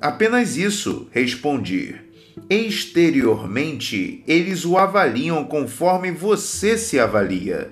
Apenas 0.00 0.56
isso, 0.56 1.08
respondi. 1.12 1.94
Exteriormente, 2.48 4.24
eles 4.26 4.64
o 4.64 4.78
avaliam 4.78 5.44
conforme 5.44 6.10
você 6.10 6.78
se 6.78 6.98
avalia. 6.98 7.70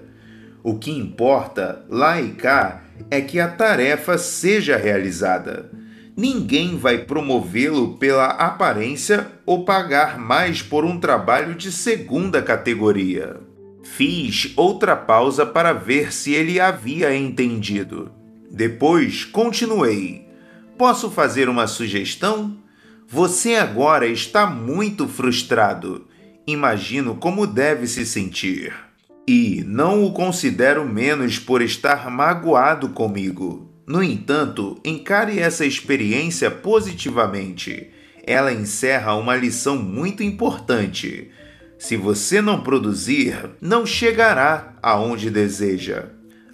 O 0.62 0.78
que 0.78 0.90
importa, 0.90 1.84
lá 1.88 2.20
e 2.20 2.32
cá, 2.32 2.82
é 3.10 3.20
que 3.20 3.40
a 3.40 3.48
tarefa 3.48 4.18
seja 4.18 4.76
realizada. 4.76 5.70
Ninguém 6.16 6.76
vai 6.76 6.98
promovê-lo 6.98 7.96
pela 7.96 8.26
aparência 8.26 9.28
ou 9.46 9.64
pagar 9.64 10.18
mais 10.18 10.60
por 10.60 10.84
um 10.84 10.98
trabalho 10.98 11.54
de 11.54 11.70
segunda 11.70 12.42
categoria. 12.42 13.36
Fiz 13.84 14.52
outra 14.56 14.96
pausa 14.96 15.46
para 15.46 15.72
ver 15.72 16.12
se 16.12 16.34
ele 16.34 16.60
havia 16.60 17.16
entendido. 17.16 18.10
Depois 18.50 19.24
continuei. 19.24 20.27
Posso 20.78 21.10
fazer 21.10 21.48
uma 21.48 21.66
sugestão? 21.66 22.56
Você 23.08 23.56
agora 23.56 24.06
está 24.06 24.46
muito 24.46 25.08
frustrado. 25.08 26.06
Imagino 26.46 27.16
como 27.16 27.48
deve 27.48 27.88
se 27.88 28.06
sentir. 28.06 28.72
E 29.26 29.64
não 29.66 30.04
o 30.04 30.12
considero 30.12 30.86
menos 30.86 31.36
por 31.36 31.62
estar 31.62 32.08
magoado 32.08 32.90
comigo. 32.90 33.68
No 33.88 34.04
entanto, 34.04 34.78
encare 34.84 35.40
essa 35.40 35.66
experiência 35.66 36.48
positivamente. 36.48 37.88
Ela 38.24 38.52
encerra 38.52 39.16
uma 39.16 39.34
lição 39.34 39.76
muito 39.76 40.22
importante. 40.22 41.28
Se 41.76 41.96
você 41.96 42.40
não 42.40 42.62
produzir, 42.62 43.50
não 43.60 43.84
chegará 43.84 44.76
aonde 44.80 45.28
deseja. 45.28 46.04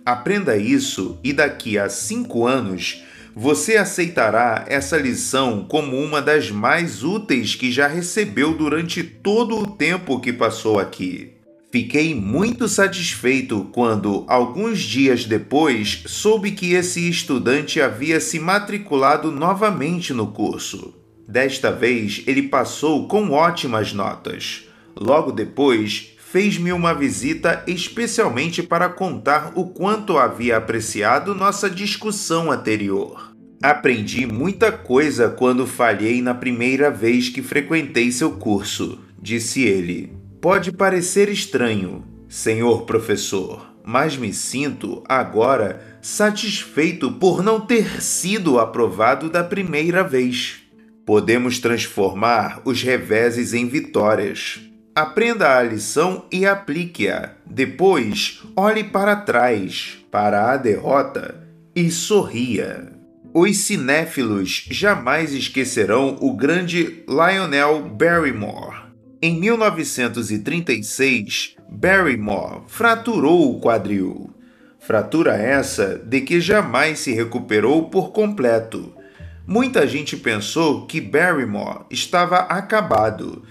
Aprenda 0.02 0.56
isso 0.56 1.20
e 1.22 1.30
daqui 1.30 1.76
a 1.76 1.90
cinco 1.90 2.46
anos 2.46 3.04
você 3.34 3.76
aceitará 3.76 4.64
essa 4.68 4.96
lição 4.96 5.64
como 5.68 5.96
uma 5.96 6.22
das 6.22 6.50
mais 6.50 7.02
úteis 7.02 7.54
que 7.54 7.72
já 7.72 7.88
recebeu 7.88 8.54
durante 8.54 9.02
todo 9.02 9.58
o 9.58 9.66
tempo 9.66 10.20
que 10.20 10.32
passou 10.32 10.78
aqui. 10.78 11.32
Fiquei 11.72 12.14
muito 12.14 12.68
satisfeito 12.68 13.68
quando, 13.72 14.24
alguns 14.28 14.78
dias 14.78 15.24
depois, 15.24 16.04
soube 16.06 16.52
que 16.52 16.72
esse 16.72 17.08
estudante 17.08 17.80
havia 17.80 18.20
se 18.20 18.38
matriculado 18.38 19.32
novamente 19.32 20.14
no 20.14 20.28
curso. 20.28 20.94
Desta 21.26 21.72
vez, 21.72 22.22
ele 22.28 22.42
passou 22.42 23.08
com 23.08 23.30
ótimas 23.32 23.92
notas. 23.92 24.68
Logo 24.94 25.32
depois, 25.32 26.13
fez-me 26.34 26.72
uma 26.72 26.92
visita 26.92 27.62
especialmente 27.64 28.60
para 28.60 28.88
contar 28.88 29.52
o 29.54 29.68
quanto 29.68 30.18
havia 30.18 30.56
apreciado 30.56 31.32
nossa 31.32 31.70
discussão 31.70 32.50
anterior. 32.50 33.32
Aprendi 33.62 34.26
muita 34.26 34.72
coisa 34.72 35.28
quando 35.28 35.64
falhei 35.64 36.20
na 36.20 36.34
primeira 36.34 36.90
vez 36.90 37.28
que 37.28 37.40
frequentei 37.40 38.10
seu 38.10 38.32
curso, 38.32 38.98
disse 39.22 39.62
ele. 39.62 40.12
Pode 40.40 40.72
parecer 40.72 41.28
estranho, 41.28 42.04
senhor 42.28 42.82
professor, 42.82 43.72
mas 43.84 44.16
me 44.16 44.32
sinto 44.32 45.04
agora 45.08 45.98
satisfeito 46.02 47.12
por 47.12 47.44
não 47.44 47.60
ter 47.60 48.02
sido 48.02 48.58
aprovado 48.58 49.30
da 49.30 49.44
primeira 49.44 50.02
vez. 50.02 50.56
Podemos 51.06 51.60
transformar 51.60 52.60
os 52.64 52.82
reveses 52.82 53.54
em 53.54 53.68
vitórias. 53.68 54.73
Aprenda 54.94 55.58
a 55.58 55.62
lição 55.62 56.26
e 56.30 56.46
aplique-a. 56.46 57.30
Depois, 57.44 58.40
olhe 58.54 58.84
para 58.84 59.16
trás, 59.16 59.98
para 60.08 60.52
a 60.52 60.56
derrota 60.56 61.34
e 61.74 61.90
sorria. 61.90 62.92
Os 63.32 63.56
cinéfilos 63.56 64.68
jamais 64.70 65.34
esquecerão 65.34 66.16
o 66.20 66.36
grande 66.36 67.02
Lionel 67.08 67.88
Barrymore. 67.88 68.84
Em 69.20 69.40
1936, 69.40 71.56
Barrymore 71.68 72.60
fraturou 72.68 73.50
o 73.50 73.60
quadril. 73.60 74.30
Fratura 74.78 75.34
essa 75.34 75.98
de 75.98 76.20
que 76.20 76.40
jamais 76.40 77.00
se 77.00 77.12
recuperou 77.12 77.90
por 77.90 78.12
completo. 78.12 78.94
Muita 79.44 79.88
gente 79.88 80.16
pensou 80.16 80.86
que 80.86 81.00
Barrymore 81.00 81.80
estava 81.90 82.38
acabado, 82.38 83.42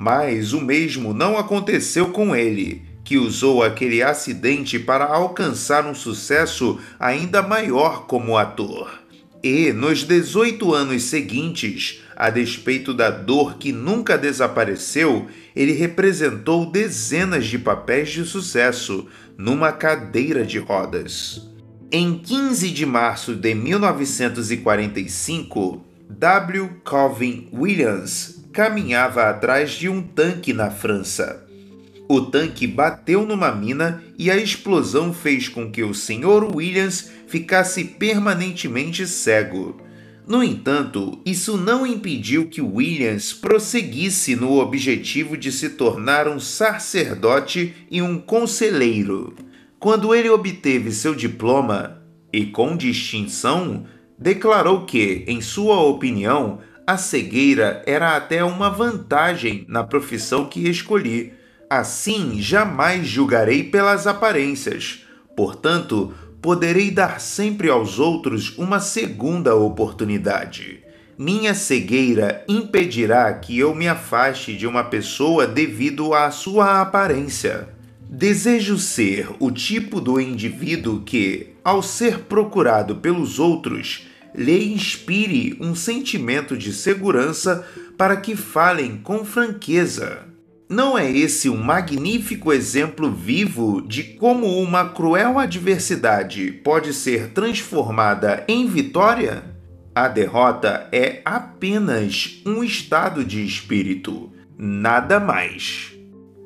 mas 0.00 0.52
o 0.54 0.62
mesmo 0.62 1.12
não 1.12 1.36
aconteceu 1.36 2.06
com 2.06 2.34
ele, 2.34 2.80
que 3.04 3.18
usou 3.18 3.62
aquele 3.62 4.02
acidente 4.02 4.78
para 4.78 5.04
alcançar 5.04 5.84
um 5.84 5.94
sucesso 5.94 6.80
ainda 6.98 7.42
maior 7.42 8.06
como 8.06 8.38
ator. 8.38 8.98
E, 9.42 9.74
nos 9.74 10.02
18 10.02 10.72
anos 10.72 11.02
seguintes, 11.02 12.00
a 12.16 12.30
despeito 12.30 12.94
da 12.94 13.10
dor 13.10 13.58
que 13.58 13.72
nunca 13.72 14.16
desapareceu, 14.16 15.26
ele 15.54 15.72
representou 15.72 16.64
dezenas 16.64 17.44
de 17.44 17.58
papéis 17.58 18.08
de 18.08 18.24
sucesso 18.24 19.06
numa 19.36 19.70
cadeira 19.70 20.46
de 20.46 20.58
rodas. 20.58 21.46
Em 21.92 22.16
15 22.16 22.70
de 22.70 22.86
março 22.86 23.34
de 23.34 23.54
1945, 23.54 25.84
W. 26.08 26.70
Calvin 26.86 27.50
Williams 27.52 28.39
caminhava 28.52 29.28
atrás 29.28 29.72
de 29.72 29.88
um 29.88 30.02
tanque 30.02 30.52
na 30.52 30.70
França. 30.70 31.46
O 32.08 32.22
tanque 32.22 32.66
bateu 32.66 33.24
numa 33.24 33.52
mina 33.52 34.02
e 34.18 34.30
a 34.30 34.36
explosão 34.36 35.12
fez 35.12 35.48
com 35.48 35.70
que 35.70 35.82
o 35.82 35.94
Sr. 35.94 36.54
Williams 36.54 37.10
ficasse 37.28 37.84
permanentemente 37.84 39.06
cego. 39.06 39.80
No 40.26 40.42
entanto, 40.42 41.20
isso 41.24 41.56
não 41.56 41.86
impediu 41.86 42.48
que 42.48 42.60
Williams 42.60 43.32
prosseguisse 43.32 44.34
no 44.34 44.58
objetivo 44.58 45.36
de 45.36 45.50
se 45.52 45.70
tornar 45.70 46.28
um 46.28 46.40
sacerdote 46.40 47.74
e 47.90 48.02
um 48.02 48.18
conselheiro. 48.18 49.34
Quando 49.78 50.14
ele 50.14 50.28
obteve 50.28 50.92
seu 50.92 51.14
diploma, 51.14 52.02
e 52.32 52.46
com 52.46 52.76
distinção, 52.76 53.86
declarou 54.18 54.84
que, 54.84 55.24
em 55.26 55.40
sua 55.40 55.80
opinião, 55.80 56.60
a 56.86 56.96
cegueira 56.96 57.82
era 57.86 58.16
até 58.16 58.44
uma 58.44 58.70
vantagem 58.70 59.64
na 59.68 59.84
profissão 59.84 60.46
que 60.46 60.68
escolhi 60.68 61.32
Assim 61.70 62.42
jamais 62.42 63.06
julgarei 63.06 63.62
pelas 63.62 64.04
aparências. 64.04 65.04
Portanto, 65.36 66.12
poderei 66.42 66.90
dar 66.90 67.20
sempre 67.20 67.70
aos 67.70 68.00
outros 68.00 68.58
uma 68.58 68.80
segunda 68.80 69.54
oportunidade. 69.54 70.82
Minha 71.16 71.54
cegueira 71.54 72.44
impedirá 72.48 73.32
que 73.34 73.56
eu 73.56 73.72
me 73.72 73.86
afaste 73.86 74.56
de 74.56 74.66
uma 74.66 74.82
pessoa 74.82 75.46
devido 75.46 76.12
à 76.12 76.32
sua 76.32 76.80
aparência. 76.80 77.68
Desejo 78.00 78.76
ser 78.76 79.28
o 79.38 79.52
tipo 79.52 80.00
do 80.00 80.20
indivíduo 80.20 81.02
que, 81.02 81.50
ao 81.62 81.84
ser 81.84 82.22
procurado 82.22 82.96
pelos 82.96 83.38
outros, 83.38 84.08
lhe 84.34 84.72
inspire 84.72 85.56
um 85.60 85.74
sentimento 85.74 86.56
de 86.56 86.72
segurança 86.72 87.66
para 87.96 88.16
que 88.16 88.34
falem 88.34 88.96
com 88.98 89.24
franqueza. 89.24 90.30
Não 90.68 90.96
é 90.96 91.10
esse 91.10 91.50
um 91.50 91.56
magnífico 91.56 92.52
exemplo 92.52 93.10
vivo 93.10 93.82
de 93.82 94.04
como 94.04 94.46
uma 94.62 94.88
cruel 94.88 95.38
adversidade 95.38 96.52
pode 96.52 96.94
ser 96.94 97.30
transformada 97.30 98.44
em 98.46 98.68
vitória? 98.68 99.42
A 99.92 100.06
derrota 100.06 100.88
é 100.92 101.20
apenas 101.24 102.40
um 102.46 102.62
estado 102.62 103.24
de 103.24 103.44
espírito, 103.44 104.32
nada 104.56 105.18
mais. 105.18 105.92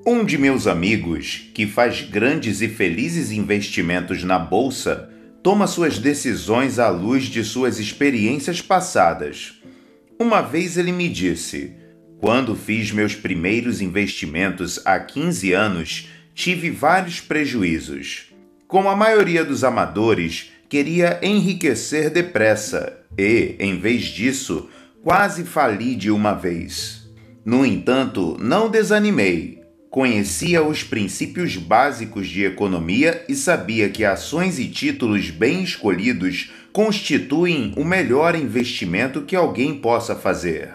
Um 0.07 0.25
de 0.25 0.39
meus 0.39 0.67
amigos, 0.67 1.51
que 1.55 1.67
faz 1.67 2.01
grandes 2.01 2.63
e 2.63 2.69
felizes 2.69 3.31
investimentos 3.31 4.25
na 4.25 4.39
bolsa, 4.39 5.11
toma 5.45 5.67
suas 5.67 5.99
decisões 5.99 6.79
à 6.79 6.89
luz 6.89 7.25
de 7.25 7.45
suas 7.45 7.79
experiências 7.79 8.63
passadas. 8.63 9.61
Uma 10.19 10.41
vez 10.41 10.79
ele 10.79 10.91
me 10.91 11.07
disse: 11.07 11.75
quando 12.19 12.57
fiz 12.57 12.91
meus 12.91 13.15
primeiros 13.15 13.83
investimentos 13.83 14.81
há 14.87 14.99
15 14.99 15.53
anos, 15.53 16.09
tive 16.35 16.71
vários 16.71 17.21
prejuízos. 17.21 18.33
Como 18.67 18.89
a 18.89 18.97
maioria 18.97 19.45
dos 19.45 19.63
amadores, 19.63 20.51
queria 20.67 21.21
enriquecer 21.23 22.09
depressa 22.09 23.01
e, 23.19 23.55
em 23.59 23.79
vez 23.79 24.05
disso, 24.05 24.71
quase 25.03 25.45
fali 25.45 25.95
de 25.95 26.11
uma 26.11 26.33
vez. 26.33 27.07
No 27.45 27.67
entanto, 27.67 28.39
não 28.41 28.71
desanimei. 28.71 29.64
Conhecia 29.95 30.61
os 30.61 30.83
princípios 30.83 31.57
básicos 31.57 32.27
de 32.27 32.45
economia 32.45 33.25
e 33.29 33.35
sabia 33.37 33.89
que 33.89 34.05
ações 34.05 34.59
e 34.59 34.67
títulos 34.67 35.31
bem 35.31 35.63
escolhidos 35.63 36.51
constituem 36.73 37.73
o 37.77 37.85
melhor 37.85 38.35
investimento 38.35 39.23
que 39.23 39.37
alguém 39.37 39.79
possa 39.79 40.17
fazer. 40.17 40.71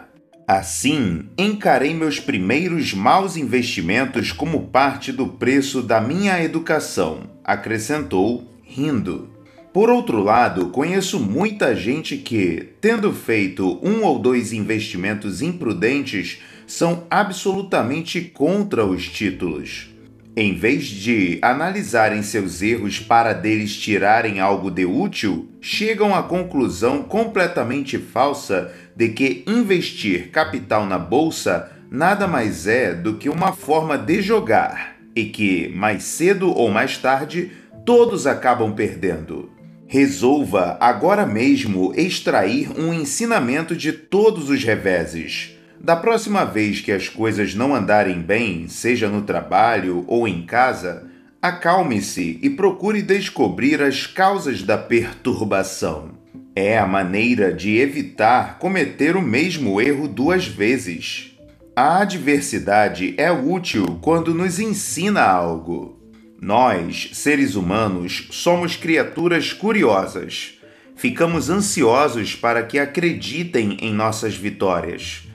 Assim, 0.47 1.25
encarei 1.38 1.93
meus 1.93 2.17
primeiros 2.17 2.93
maus 2.93 3.36
investimentos 3.36 4.32
como 4.32 4.67
parte 4.67 5.12
do 5.12 5.27
preço 5.27 5.82
da 5.82 5.99
minha 5.99 6.41
educação, 6.41 7.29
acrescentou, 7.43 8.49
rindo. 8.63 9.29
Por 9.71 9.89
outro 9.89 10.23
lado, 10.23 10.69
conheço 10.69 11.19
muita 11.19 11.75
gente 11.75 12.17
que, 12.17 12.69
tendo 12.82 13.13
feito 13.13 13.79
um 13.84 14.03
ou 14.03 14.17
dois 14.17 14.51
investimentos 14.51 15.43
imprudentes, 15.43 16.41
são 16.65 17.03
absolutamente 17.10 18.21
contra 18.21 18.84
os 18.84 19.08
títulos. 19.08 19.89
Em 20.36 20.55
vez 20.55 20.86
de 20.86 21.38
analisarem 21.41 22.23
seus 22.23 22.62
erros 22.63 22.99
para 22.99 23.34
deles 23.34 23.75
tirarem 23.75 24.39
algo 24.39 24.71
de 24.71 24.86
útil, 24.86 25.49
chegam 25.62 26.15
à 26.15 26.23
conclusão 26.23 27.03
completamente 27.03 27.99
falsa 27.99 28.71
de 28.95 29.10
que 29.10 29.43
investir 29.45 30.29
capital 30.32 30.86
na 30.86 30.97
bolsa 30.97 31.71
nada 31.91 32.27
mais 32.27 32.65
é 32.65 32.93
do 32.93 33.15
que 33.15 33.29
uma 33.29 33.53
forma 33.53 33.97
de 33.97 34.21
jogar 34.21 34.95
e 35.15 35.25
que, 35.25 35.67
mais 35.69 36.03
cedo 36.03 36.49
ou 36.49 36.69
mais 36.71 36.97
tarde, 36.97 37.51
todos 37.86 38.25
acabam 38.25 38.73
perdendo. 38.73 39.59
Resolva 39.91 40.78
agora 40.80 41.25
mesmo 41.25 41.91
extrair 41.95 42.69
um 42.78 42.93
ensinamento 42.93 43.75
de 43.75 43.91
todos 43.91 44.47
os 44.47 44.63
reveses. 44.63 45.58
Da 45.82 45.95
próxima 45.95 46.45
vez 46.45 46.80
que 46.80 46.91
as 46.91 47.10
coisas 47.10 47.56
não 47.56 47.73
andarem 47.73 48.21
bem, 48.21 48.67
seja 48.67 49.10
no 49.10 49.23
trabalho 49.23 50.06
ou 50.06 50.28
em 50.28 50.45
casa, 50.45 51.10
acalme-se 51.41 52.39
e 52.39 52.52
procure 52.52 53.02
descobrir 53.02 53.82
as 53.82 54.06
causas 54.06 54.62
da 54.62 54.78
perturbação. 54.78 56.12
É 56.56 56.78
a 56.78 56.86
maneira 56.86 57.52
de 57.52 57.78
evitar 57.78 58.60
cometer 58.60 59.15
o 59.15 59.23
mesmo 59.23 59.82
erro 59.82 60.08
duas 60.08 60.45
vezes. 60.45 61.36
A 61.75 62.02
adversidade 62.02 63.15
é 63.17 63.32
útil 63.32 63.97
quando 64.04 64.36
nos 64.36 64.60
ensina 64.60 65.23
algo. 65.23 65.99
Nós, 66.41 67.10
seres 67.13 67.56
humanos, 67.56 68.30
somos 68.32 68.78
criaturas 68.78 69.52
curiosas. 69.52 70.54
Ficamos 70.95 71.49
ansiosos 71.49 72.34
para 72.34 72.63
que 72.63 72.80
acreditem 72.80 73.78
em 73.82 73.93
nossas 73.93 74.36
vitórias. 74.36 75.28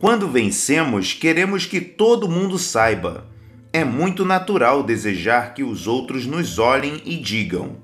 Quando 0.00 0.26
vencemos, 0.26 1.12
queremos 1.12 1.66
que 1.66 1.80
todo 1.80 2.28
mundo 2.28 2.58
saiba. 2.58 3.28
É 3.72 3.84
muito 3.84 4.24
natural 4.24 4.82
desejar 4.82 5.54
que 5.54 5.62
os 5.62 5.86
outros 5.86 6.26
nos 6.26 6.58
olhem 6.58 7.00
e 7.04 7.16
digam: 7.16 7.76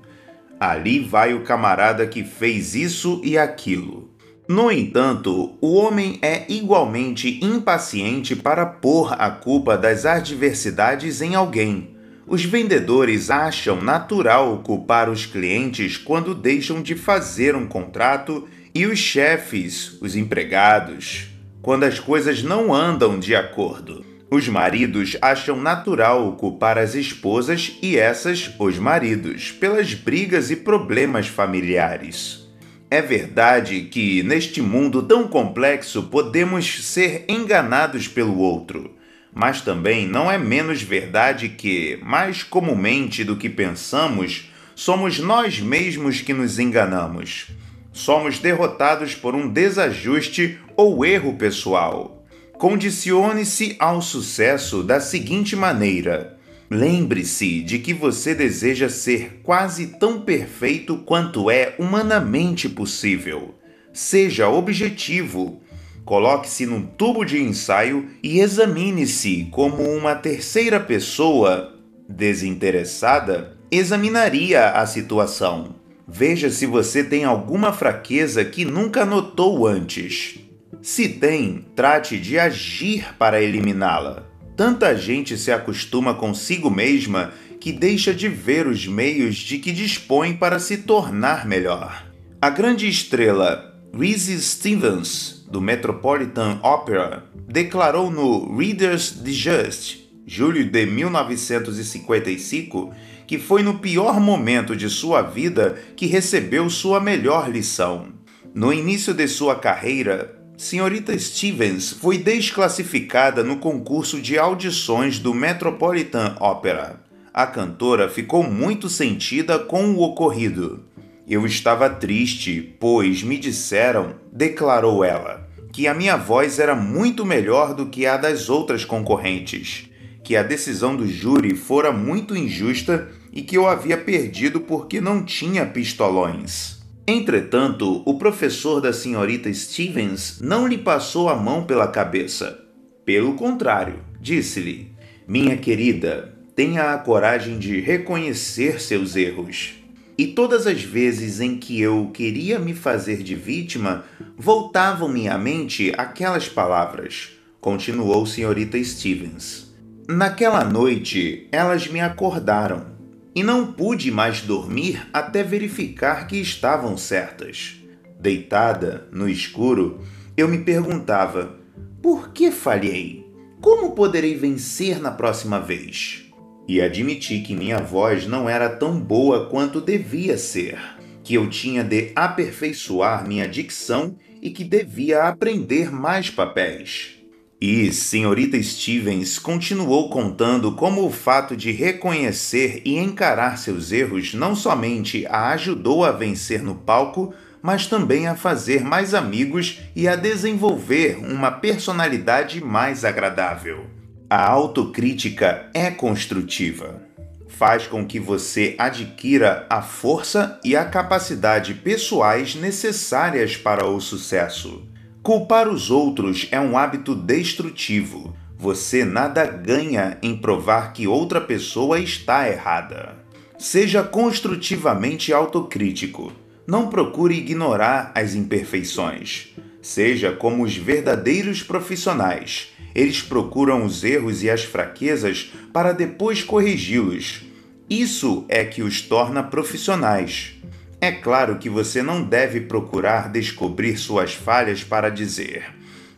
ali 0.59 0.99
vai 0.99 1.33
o 1.33 1.43
camarada 1.43 2.05
que 2.05 2.21
fez 2.21 2.75
isso 2.75 3.21
e 3.23 3.37
aquilo. 3.37 4.11
No 4.45 4.69
entanto, 4.69 5.57
o 5.61 5.75
homem 5.75 6.19
é 6.21 6.45
igualmente 6.49 7.39
impaciente 7.41 8.35
para 8.35 8.65
pôr 8.65 9.15
a 9.17 9.29
culpa 9.29 9.77
das 9.77 10.05
adversidades 10.05 11.21
em 11.21 11.33
alguém 11.33 11.96
os 12.27 12.43
vendedores 12.43 13.29
acham 13.29 13.81
natural 13.81 14.57
culpar 14.57 15.09
os 15.09 15.25
clientes 15.25 15.95
quando 15.95 16.35
deixam 16.35 16.81
de 16.81 16.93
fazer 16.93 17.55
um 17.55 17.65
contrato 17.65 18.45
e 18.75 18.85
os 18.85 18.99
chefes, 18.99 19.97
os 20.01 20.13
empregados, 20.13 21.29
quando 21.61 21.85
as 21.85 22.01
coisas 22.01 22.43
não 22.43 22.73
andam 22.73 23.17
de 23.17 23.33
acordo. 23.33 24.05
Os 24.29 24.45
maridos 24.49 25.15
acham 25.21 25.55
natural 25.55 26.33
culpar 26.33 26.77
as 26.77 26.95
esposas 26.95 27.77
e 27.81 27.95
essas 27.95 28.53
os 28.59 28.77
maridos 28.77 29.51
pelas 29.53 29.93
brigas 29.93 30.51
e 30.51 30.57
problemas 30.57 31.27
familiares. 31.27 32.45
É 32.91 33.01
verdade 33.01 33.83
que, 33.83 34.21
neste 34.21 34.61
mundo 34.61 35.01
tão 35.01 35.29
complexo, 35.29 36.03
podemos 36.03 36.85
ser 36.85 37.23
enganados 37.29 38.05
pelo 38.05 38.37
outro 38.37 38.96
mas 39.37 39.61
também 39.61 40.07
não 40.07 40.31
é 40.31 40.37
menos 40.39 40.81
verdade 40.81 41.47
que, 41.49 41.99
mais 42.01 42.41
comumente 42.41 43.23
do 43.23 43.35
que 43.35 43.47
pensamos, 43.47 44.51
somos 44.73 45.19
nós 45.19 45.59
mesmos 45.59 46.21
que 46.21 46.33
nos 46.33 46.57
enganamos. 46.57 47.51
Somos 47.93 48.39
derrotados 48.39 49.13
por 49.13 49.35
um 49.35 49.47
desajuste 49.47 50.57
ou 50.75 51.05
erro 51.05 51.35
pessoal. 51.35 52.25
Condicione-se 52.53 53.75
ao 53.77 54.01
sucesso 54.01 54.81
da 54.81 54.99
seguinte 54.99 55.55
maneira: 55.55 56.35
lembre-se 56.67 57.61
de 57.61 57.77
que 57.77 57.93
você 57.93 58.33
deseja 58.33 58.89
ser 58.89 59.41
quase 59.43 59.99
tão 59.99 60.19
perfeito 60.19 60.97
quanto 61.05 61.51
é 61.51 61.75
humanamente 61.77 62.67
possível. 62.67 63.53
Seja 63.93 64.49
objetivo 64.49 65.61
Coloque-se 66.07 66.65
num 66.65 66.83
tubo 66.83 67.25
de 67.25 67.37
ensaio 67.43 68.07
e 68.23 68.39
examine-se 68.39 69.49
como 69.51 69.83
uma 69.83 70.15
terceira 70.15 70.79
pessoa 70.79 71.75
desinteressada 72.07 73.57
examinaria 73.69 74.69
a 74.69 74.85
situação. 74.85 75.75
Veja 76.07 76.49
se 76.49 76.65
você 76.65 77.03
tem 77.03 77.25
alguma 77.25 77.73
fraqueza 77.73 78.45
que 78.45 78.63
nunca 78.63 79.05
notou 79.05 79.67
antes. 79.67 80.39
Se 80.81 81.09
tem, 81.09 81.65
trate 81.75 82.17
de 82.17 82.39
agir 82.39 83.13
para 83.19 83.41
eliminá-la. 83.41 84.23
Tanta 84.55 84.95
gente 84.95 85.37
se 85.37 85.51
acostuma 85.51 86.13
consigo 86.13 86.69
mesma 86.69 87.33
que 87.59 87.73
deixa 87.73 88.13
de 88.13 88.29
ver 88.29 88.65
os 88.65 88.87
meios 88.87 89.35
de 89.35 89.57
que 89.57 89.73
dispõe 89.73 90.37
para 90.37 90.57
se 90.57 90.77
tornar 90.77 91.45
melhor. 91.45 92.07
A 92.41 92.49
grande 92.49 92.87
estrela 92.87 93.77
Reese 93.93 94.41
Stevens 94.41 95.36
do 95.49 95.61
Metropolitan 95.61 96.59
Opera, 96.61 97.23
declarou 97.47 98.11
no 98.11 98.57
Reader's 98.57 99.23
Digest, 99.23 100.09
julho 100.25 100.69
de 100.69 100.85
1955, 100.85 102.93
que 103.25 103.37
foi 103.37 103.63
no 103.63 103.79
pior 103.79 104.19
momento 104.19 104.75
de 104.75 104.89
sua 104.89 105.21
vida 105.21 105.81
que 105.95 106.05
recebeu 106.05 106.69
sua 106.69 106.99
melhor 106.99 107.49
lição. 107.49 108.07
No 108.53 108.73
início 108.73 109.13
de 109.13 109.25
sua 109.27 109.55
carreira, 109.55 110.37
Senhorita 110.57 111.17
Stevens 111.17 111.91
foi 111.91 112.17
desclassificada 112.17 113.43
no 113.43 113.57
concurso 113.57 114.19
de 114.19 114.39
audições 114.39 115.19
do 115.19 115.33
Metropolitan 115.33 116.35
Opera. 116.39 116.99
A 117.31 117.45
cantora 117.45 118.09
ficou 118.09 118.41
muito 118.41 118.89
sentida 118.89 119.59
com 119.59 119.91
o 119.91 120.01
ocorrido. 120.01 120.83
Eu 121.29 121.45
estava 121.45 121.89
triste, 121.89 122.73
pois 122.79 123.21
me 123.21 123.37
disseram, 123.37 124.15
declarou 124.31 125.03
ela, 125.03 125.45
que 125.73 125.85
a 125.85 125.93
minha 125.93 126.15
voz 126.15 126.57
era 126.57 126.73
muito 126.73 127.25
melhor 127.25 127.73
do 127.73 127.87
que 127.87 128.05
a 128.05 128.15
das 128.15 128.49
outras 128.49 128.85
concorrentes, 128.85 129.89
que 130.23 130.37
a 130.37 130.41
decisão 130.41 130.95
do 130.95 131.05
júri 131.05 131.53
fora 131.53 131.91
muito 131.91 132.33
injusta 132.33 133.09
e 133.33 133.41
que 133.41 133.57
eu 133.57 133.67
havia 133.67 133.97
perdido 133.97 134.61
porque 134.61 135.01
não 135.01 135.21
tinha 135.21 135.65
pistolões. 135.65 136.77
Entretanto, 137.05 138.01
o 138.05 138.17
professor 138.17 138.79
da 138.79 138.93
senhorita 138.93 139.53
Stevens 139.53 140.39
não 140.39 140.65
lhe 140.65 140.77
passou 140.77 141.27
a 141.27 141.35
mão 141.35 141.65
pela 141.65 141.87
cabeça. 141.87 142.57
Pelo 143.03 143.33
contrário, 143.33 143.99
disse-lhe: 144.21 144.93
Minha 145.27 145.57
querida, 145.57 146.33
tenha 146.55 146.93
a 146.93 146.97
coragem 146.97 147.59
de 147.59 147.81
reconhecer 147.81 148.79
seus 148.79 149.17
erros. 149.17 149.75
E 150.17 150.25
todas 150.25 150.65
as 150.65 150.81
vezes 150.81 151.39
em 151.39 151.57
que 151.57 151.79
eu 151.79 152.09
queria 152.11 152.57
me 152.57 152.73
fazer 152.73 153.21
de 153.21 153.35
vítima, 153.35 154.03
voltavam-me 154.35 155.27
à 155.27 155.37
mente 155.37 155.93
aquelas 155.95 156.49
palavras, 156.49 157.33
continuou 157.61 158.25
senhorita 158.25 158.83
Stevens. 158.83 159.71
Naquela 160.09 160.63
noite, 160.63 161.47
elas 161.51 161.87
me 161.87 161.99
acordaram 161.99 162.97
e 163.35 163.43
não 163.43 163.71
pude 163.73 164.09
mais 164.09 164.41
dormir 164.41 165.07
até 165.13 165.43
verificar 165.43 166.25
que 166.25 166.37
estavam 166.37 166.97
certas. 166.97 167.75
Deitada, 168.19 169.07
no 169.11 169.29
escuro, 169.29 170.01
eu 170.35 170.47
me 170.47 170.57
perguntava: 170.57 171.57
por 172.01 172.29
que 172.29 172.49
falhei? 172.49 173.27
Como 173.61 173.91
poderei 173.91 174.35
vencer 174.35 174.99
na 174.99 175.11
próxima 175.11 175.59
vez? 175.59 176.26
E 176.67 176.81
admiti 176.81 177.39
que 177.39 177.55
minha 177.55 177.79
voz 177.79 178.27
não 178.27 178.49
era 178.49 178.69
tão 178.69 178.99
boa 178.99 179.47
quanto 179.49 179.79
devia 179.79 180.37
ser, 180.37 180.77
que 181.23 181.35
eu 181.35 181.49
tinha 181.49 181.83
de 181.83 182.11
aperfeiçoar 182.15 183.27
minha 183.27 183.47
dicção 183.47 184.15
e 184.41 184.49
que 184.49 184.63
devia 184.63 185.23
aprender 185.23 185.91
mais 185.91 186.29
papéis. 186.29 187.15
E 187.59 187.91
senhorita 187.91 188.61
Stevens 188.61 189.39
continuou 189.39 190.11
contando 190.11 190.73
como 190.73 191.03
o 191.03 191.11
fato 191.11 191.57
de 191.57 191.71
reconhecer 191.71 192.83
e 192.85 192.97
encarar 192.97 193.57
seus 193.57 193.91
erros 193.91 194.35
não 194.35 194.55
somente 194.55 195.25
a 195.25 195.49
ajudou 195.53 196.05
a 196.05 196.11
vencer 196.11 196.61
no 196.61 196.75
palco, 196.75 197.33
mas 197.59 197.87
também 197.87 198.27
a 198.27 198.35
fazer 198.35 198.83
mais 198.83 199.15
amigos 199.15 199.79
e 199.95 200.07
a 200.07 200.15
desenvolver 200.15 201.17
uma 201.17 201.49
personalidade 201.49 202.63
mais 202.63 203.03
agradável. 203.03 203.96
A 204.29 204.45
autocrítica 204.45 205.69
é 205.73 205.89
construtiva. 205.89 207.01
Faz 207.47 207.87
com 207.87 208.05
que 208.05 208.19
você 208.19 208.75
adquira 208.77 209.65
a 209.69 209.81
força 209.81 210.59
e 210.65 210.75
a 210.75 210.83
capacidade 210.83 211.73
pessoais 211.75 212.53
necessárias 212.53 213.55
para 213.55 213.85
o 213.87 214.01
sucesso. 214.01 214.83
Culpar 215.23 215.69
os 215.69 215.89
outros 215.89 216.45
é 216.51 216.59
um 216.59 216.77
hábito 216.77 217.15
destrutivo. 217.15 218.35
Você 218.57 219.05
nada 219.05 219.45
ganha 219.45 220.17
em 220.21 220.35
provar 220.35 220.91
que 220.91 221.07
outra 221.07 221.39
pessoa 221.39 221.97
está 221.97 222.49
errada. 222.49 223.15
Seja 223.57 224.03
construtivamente 224.03 225.31
autocrítico. 225.31 226.33
Não 226.67 226.89
procure 226.89 227.37
ignorar 227.37 228.11
as 228.13 228.35
imperfeições. 228.35 229.55
Seja 229.81 230.33
como 230.33 230.65
os 230.65 230.75
verdadeiros 230.75 231.63
profissionais. 231.63 232.73
Eles 232.97 233.21
procuram 233.21 233.85
os 233.85 234.03
erros 234.03 234.41
e 234.41 234.49
as 234.49 234.63
fraquezas 234.63 235.53
para 235.71 235.91
depois 235.91 236.41
corrigi-los. 236.41 237.43
Isso 237.87 238.43
é 238.49 238.65
que 238.65 238.81
os 238.81 239.01
torna 239.01 239.43
profissionais. 239.43 240.55
É 240.99 241.11
claro 241.11 241.59
que 241.59 241.69
você 241.69 242.01
não 242.01 242.23
deve 242.23 242.61
procurar 242.61 243.31
descobrir 243.31 243.97
suas 243.97 244.33
falhas 244.33 244.83
para 244.83 245.11
dizer: 245.11 245.75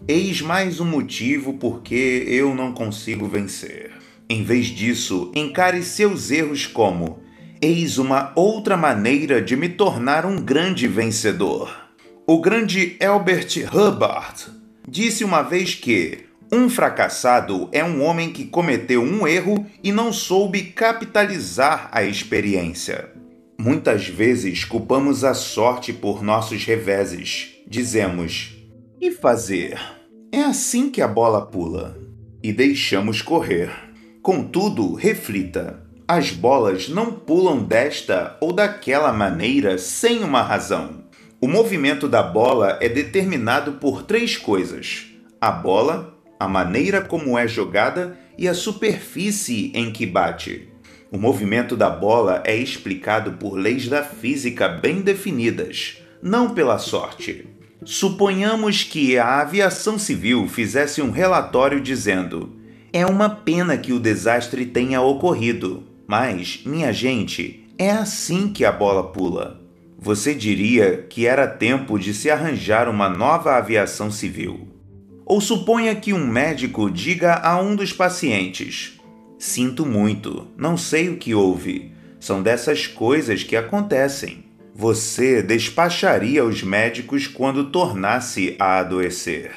Eis 0.07 0.39
mais 0.39 0.79
um 0.79 0.85
motivo 0.85 1.55
porque 1.55 2.23
eu 2.25 2.55
não 2.55 2.71
consigo 2.71 3.27
vencer. 3.27 3.91
Em 4.29 4.41
vez 4.41 4.67
disso, 4.67 5.33
encare 5.35 5.83
seus 5.83 6.31
erros 6.31 6.65
como: 6.65 7.19
Eis 7.61 7.97
uma 7.97 8.31
outra 8.37 8.77
maneira 8.77 9.41
de 9.41 9.57
me 9.57 9.67
tornar 9.67 10.25
um 10.25 10.41
grande 10.41 10.87
vencedor. 10.87 11.89
O 12.25 12.39
grande 12.39 12.95
Albert 13.05 13.49
Hubbard 13.69 14.45
disse 14.87 15.25
uma 15.25 15.41
vez 15.41 15.75
que 15.75 16.28
um 16.51 16.69
fracassado 16.69 17.69
é 17.71 17.83
um 17.83 18.03
homem 18.03 18.31
que 18.31 18.45
cometeu 18.45 19.03
um 19.03 19.27
erro 19.27 19.65
e 19.83 19.91
não 19.91 20.11
soube 20.11 20.63
capitalizar 20.63 21.89
a 21.91 22.03
experiência. 22.03 23.11
Muitas 23.57 24.07
vezes 24.07 24.63
culpamos 24.63 25.23
a 25.23 25.33
sorte 25.33 25.93
por 25.93 26.23
nossos 26.23 26.63
reveses. 26.63 27.55
Dizemos: 27.67 28.57
e 29.01 29.11
fazer? 29.11 29.79
É 30.31 30.41
assim 30.41 30.89
que 30.89 31.01
a 31.01 31.07
bola 31.07 31.45
pula. 31.45 31.97
E 32.41 32.51
deixamos 32.51 33.21
correr. 33.21 33.69
Contudo, 34.21 34.93
reflita: 34.95 35.83
as 36.07 36.31
bolas 36.31 36.89
não 36.89 37.11
pulam 37.11 37.63
desta 37.63 38.37
ou 38.41 38.51
daquela 38.51 39.13
maneira 39.13 39.77
sem 39.77 40.23
uma 40.23 40.41
razão. 40.41 41.03
O 41.39 41.47
movimento 41.47 42.07
da 42.07 42.23
bola 42.23 42.77
é 42.81 42.89
determinado 42.89 43.73
por 43.73 44.03
três 44.03 44.35
coisas: 44.35 45.05
a 45.39 45.51
bola, 45.51 46.08
a 46.39 46.47
maneira 46.47 47.01
como 47.01 47.37
é 47.37 47.45
jogada 47.47 48.17
e 48.37 48.47
a 48.47 48.53
superfície 48.53 49.73
em 49.75 49.91
que 49.91 50.05
bate. 50.05 50.69
O 51.11 51.17
movimento 51.17 51.75
da 51.75 51.89
bola 51.89 52.41
é 52.45 52.55
explicado 52.55 53.33
por 53.33 53.55
leis 53.55 53.89
da 53.89 54.01
física 54.01 54.69
bem 54.69 55.01
definidas, 55.01 56.01
não 56.23 56.51
pela 56.51 56.77
sorte. 56.77 57.45
Suponhamos 57.83 58.83
que 58.83 59.17
a 59.17 59.41
aviação 59.41 59.99
civil 59.99 60.47
fizesse 60.47 61.01
um 61.01 61.11
relatório 61.11 61.81
dizendo: 61.81 62.55
É 62.93 63.05
uma 63.05 63.29
pena 63.29 63.77
que 63.77 63.91
o 63.91 63.99
desastre 63.99 64.65
tenha 64.65 65.01
ocorrido, 65.01 65.83
mas, 66.07 66.61
minha 66.65 66.93
gente, 66.93 67.67
é 67.77 67.91
assim 67.91 68.47
que 68.47 68.63
a 68.63 68.71
bola 68.71 69.11
pula. 69.11 69.59
Você 69.97 70.33
diria 70.33 71.05
que 71.09 71.25
era 71.25 71.47
tempo 71.47 71.99
de 71.99 72.13
se 72.13 72.29
arranjar 72.29 72.87
uma 72.87 73.09
nova 73.09 73.57
aviação 73.57 74.09
civil. 74.09 74.68
Ou 75.29 75.39
suponha 75.39 75.93
que 75.93 76.11
um 76.11 76.25
médico 76.25 76.89
diga 76.89 77.35
a 77.35 77.61
um 77.61 77.75
dos 77.75 77.93
pacientes: 77.93 78.99
Sinto 79.37 79.85
muito, 79.85 80.47
não 80.57 80.75
sei 80.75 81.07
o 81.07 81.17
que 81.17 81.35
houve. 81.35 81.91
São 82.19 82.41
dessas 82.41 82.87
coisas 82.87 83.43
que 83.43 83.55
acontecem. 83.55 84.43
Você 84.73 85.43
despacharia 85.43 86.43
os 86.43 86.63
médicos 86.63 87.27
quando 87.27 87.65
tornasse 87.65 88.55
a 88.57 88.79
adoecer. 88.79 89.51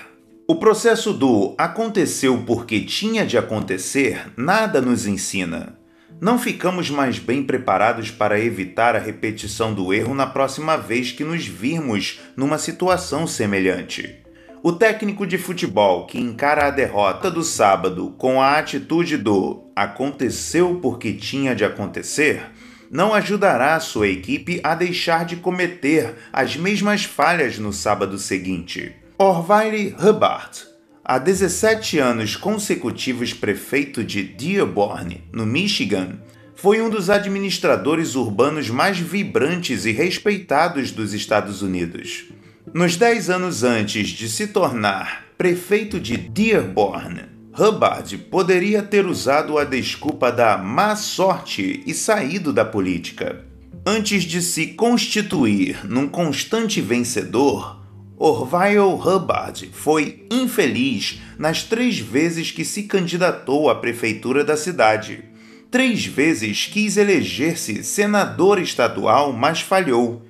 O 0.47 0.57
processo 0.57 1.11
do 1.11 1.55
aconteceu 1.57 2.43
porque 2.47 2.81
tinha 2.81 3.25
de 3.25 3.39
acontecer 3.39 4.31
nada 4.37 4.79
nos 4.79 5.07
ensina. 5.07 5.79
Não 6.21 6.39
ficamos 6.39 6.91
mais 6.91 7.19
bem 7.19 7.43
preparados 7.43 8.11
para 8.11 8.39
evitar 8.39 8.95
a 8.95 8.99
repetição 8.99 9.73
do 9.73 9.95
erro 9.95 10.15
na 10.15 10.27
próxima 10.27 10.77
vez 10.77 11.13
que 11.13 11.25
nos 11.25 11.47
virmos 11.47 12.21
numa 12.37 12.59
situação 12.59 13.27
semelhante. 13.27 14.22
O 14.65 14.71
técnico 14.71 15.27
de 15.27 15.39
futebol 15.39 16.07
que 16.07 16.21
encara 16.21 16.69
a 16.69 16.71
derrota 16.71 17.29
do 17.29 17.43
sábado 17.43 18.15
com 18.17 18.41
a 18.41 18.59
atitude 18.59 19.17
do 19.17 19.65
aconteceu 19.75 20.79
porque 20.81 21.13
tinha 21.15 21.53
de 21.53 21.65
acontecer 21.65 22.45
não 22.89 23.13
ajudará 23.13 23.81
sua 23.81 24.07
equipe 24.07 24.61
a 24.63 24.77
deixar 24.77 25.25
de 25.25 25.35
cometer 25.35 26.15
as 26.33 26.57
mesmas 26.57 27.03
falhas 27.03 27.59
no 27.59 27.73
sábado 27.73 28.17
seguinte. 28.19 28.95
Orville 29.19 29.97
Hubbard, 29.99 30.61
há 31.05 31.19
17 31.19 31.99
anos 31.99 32.37
consecutivos 32.37 33.35
prefeito 33.35 34.05
de 34.05 34.23
Dearborn, 34.23 35.25
no 35.33 35.45
Michigan, 35.45 36.21
foi 36.55 36.81
um 36.81 36.89
dos 36.89 37.11
administradores 37.11 38.15
urbanos 38.15 38.71
mais 38.71 38.97
vibrantes 38.97 39.87
e 39.87 39.91
respeitados 39.91 40.93
dos 40.93 41.13
Estados 41.13 41.63
Unidos. 41.63 42.27
Nos 42.71 42.97
dez 42.97 43.29
anos 43.29 43.65
antes 43.65 44.09
de 44.09 44.29
se 44.31 44.47
tornar 44.47 45.25
prefeito 45.37 45.99
de 45.99 46.17
Dearborn, 46.17 47.25
Hubbard 47.59 48.17
poderia 48.31 48.83
ter 48.83 49.05
usado 49.05 49.59
a 49.59 49.65
desculpa 49.65 50.31
da 50.31 50.57
má 50.57 50.97
sorte 50.97 51.83
e 51.85 51.93
saído 51.93 52.51
da 52.51 52.65
política. 52.65 53.45
Antes 53.85 54.23
de 54.23 54.41
se 54.41 54.69
constituir 54.69 55.85
num 55.85 56.09
constante 56.09 56.81
vencedor, 56.81 57.83
Orville 58.17 58.79
Hubbard 58.79 59.69
foi 59.73 60.25
infeliz 60.31 61.21
nas 61.37 61.65
três 61.65 61.99
vezes 61.99 62.53
que 62.53 62.65
se 62.65 62.85
candidatou 62.85 63.69
à 63.69 63.75
prefeitura 63.75 64.45
da 64.45 64.57
cidade. 64.57 65.25
Três 65.71 66.07
vezes 66.07 66.67
quis 66.67 66.97
eleger-se 66.97 67.83
senador 67.83 68.59
estadual, 68.61 69.33
mas 69.33 69.61
falhou 69.61 70.23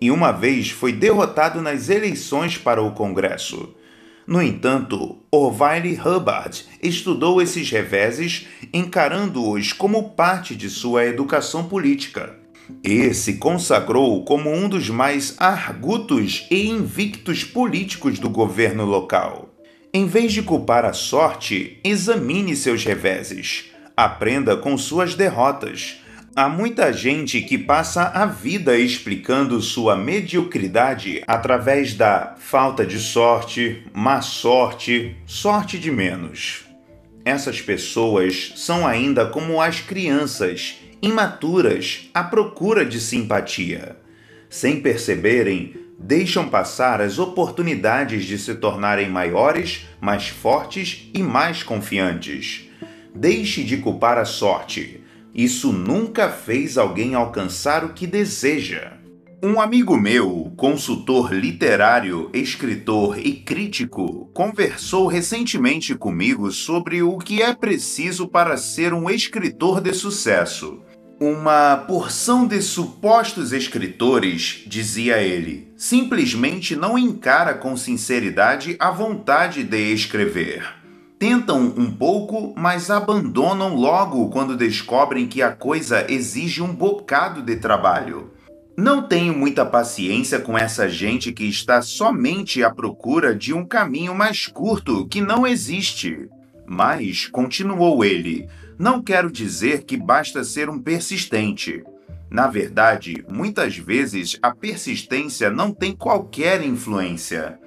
e 0.00 0.10
uma 0.10 0.32
vez 0.32 0.70
foi 0.70 0.92
derrotado 0.92 1.60
nas 1.60 1.88
eleições 1.88 2.56
para 2.56 2.82
o 2.82 2.92
Congresso. 2.92 3.74
No 4.26 4.40
entanto, 4.40 5.18
Orville 5.30 5.98
Hubbard 6.00 6.64
estudou 6.82 7.42
esses 7.42 7.68
reveses, 7.70 8.46
encarando-os 8.72 9.72
como 9.72 10.10
parte 10.10 10.54
de 10.54 10.70
sua 10.70 11.04
educação 11.04 11.64
política. 11.64 12.38
E 12.84 13.12
se 13.12 13.34
consagrou 13.34 14.24
como 14.24 14.48
um 14.48 14.68
dos 14.68 14.88
mais 14.88 15.34
argutos 15.38 16.46
e 16.50 16.68
invictos 16.68 17.42
políticos 17.42 18.18
do 18.18 18.30
governo 18.30 18.84
local. 18.84 19.52
Em 19.92 20.06
vez 20.06 20.32
de 20.32 20.42
culpar 20.42 20.84
a 20.84 20.92
sorte, 20.92 21.80
examine 21.82 22.54
seus 22.54 22.84
reveses. 22.84 23.64
Aprenda 23.96 24.56
com 24.56 24.78
suas 24.78 25.16
derrotas 25.16 25.99
Há 26.34 26.48
muita 26.48 26.92
gente 26.92 27.42
que 27.42 27.58
passa 27.58 28.04
a 28.04 28.24
vida 28.24 28.78
explicando 28.78 29.60
sua 29.60 29.96
mediocridade 29.96 31.24
através 31.26 31.94
da 31.94 32.36
falta 32.38 32.86
de 32.86 33.00
sorte, 33.00 33.82
má 33.92 34.22
sorte, 34.22 35.16
sorte 35.26 35.76
de 35.76 35.90
menos. 35.90 36.66
Essas 37.24 37.60
pessoas 37.60 38.52
são 38.54 38.86
ainda 38.86 39.26
como 39.26 39.60
as 39.60 39.80
crianças, 39.80 40.76
imaturas, 41.02 42.08
à 42.14 42.22
procura 42.22 42.84
de 42.86 43.00
simpatia. 43.00 43.96
Sem 44.48 44.80
perceberem, 44.80 45.74
deixam 45.98 46.48
passar 46.48 47.00
as 47.00 47.18
oportunidades 47.18 48.24
de 48.24 48.38
se 48.38 48.54
tornarem 48.54 49.10
maiores, 49.10 49.88
mais 50.00 50.28
fortes 50.28 51.10
e 51.12 51.24
mais 51.24 51.64
confiantes. 51.64 52.68
Deixe 53.12 53.64
de 53.64 53.78
culpar 53.78 54.16
a 54.16 54.24
sorte 54.24 54.99
isso 55.42 55.72
nunca 55.72 56.28
fez 56.28 56.76
alguém 56.76 57.14
alcançar 57.14 57.84
o 57.84 57.94
que 57.94 58.06
deseja. 58.06 58.92
Um 59.42 59.58
amigo 59.58 59.96
meu, 59.96 60.52
consultor 60.54 61.32
literário, 61.32 62.28
escritor 62.34 63.18
e 63.18 63.32
crítico, 63.32 64.30
conversou 64.34 65.06
recentemente 65.06 65.94
comigo 65.94 66.52
sobre 66.52 67.02
o 67.02 67.16
que 67.16 67.40
é 67.40 67.54
preciso 67.54 68.28
para 68.28 68.58
ser 68.58 68.92
um 68.92 69.08
escritor 69.08 69.80
de 69.80 69.94
sucesso. 69.94 70.82
Uma 71.18 71.76
porção 71.76 72.46
de 72.46 72.60
supostos 72.60 73.52
escritores, 73.52 74.64
dizia 74.66 75.22
ele, 75.22 75.72
simplesmente 75.74 76.76
não 76.76 76.98
encara 76.98 77.54
com 77.54 77.76
sinceridade 77.78 78.76
a 78.78 78.90
vontade 78.90 79.64
de 79.64 79.92
escrever 79.92 80.79
tentam 81.20 81.74
um 81.76 81.90
pouco, 81.92 82.54
mas 82.56 82.90
abandonam 82.90 83.74
logo 83.76 84.30
quando 84.30 84.56
descobrem 84.56 85.28
que 85.28 85.42
a 85.42 85.52
coisa 85.52 86.10
exige 86.10 86.62
um 86.62 86.74
bocado 86.74 87.42
de 87.42 87.56
trabalho. 87.56 88.32
Não 88.74 89.02
tenho 89.02 89.36
muita 89.36 89.66
paciência 89.66 90.40
com 90.40 90.56
essa 90.56 90.88
gente 90.88 91.30
que 91.30 91.44
está 91.44 91.82
somente 91.82 92.64
à 92.64 92.70
procura 92.70 93.34
de 93.34 93.52
um 93.52 93.66
caminho 93.66 94.14
mais 94.14 94.46
curto 94.46 95.06
que 95.08 95.20
não 95.20 95.46
existe. 95.46 96.26
Mas, 96.66 97.26
continuou 97.26 98.02
ele, 98.02 98.48
não 98.78 99.02
quero 99.02 99.30
dizer 99.30 99.82
que 99.82 99.98
basta 99.98 100.42
ser 100.42 100.70
um 100.70 100.78
persistente. 100.78 101.84
Na 102.30 102.46
verdade, 102.46 103.22
muitas 103.30 103.76
vezes 103.76 104.38
a 104.40 104.52
persistência 104.54 105.50
não 105.50 105.70
tem 105.70 105.94
qualquer 105.94 106.64
influência. 106.64 107.59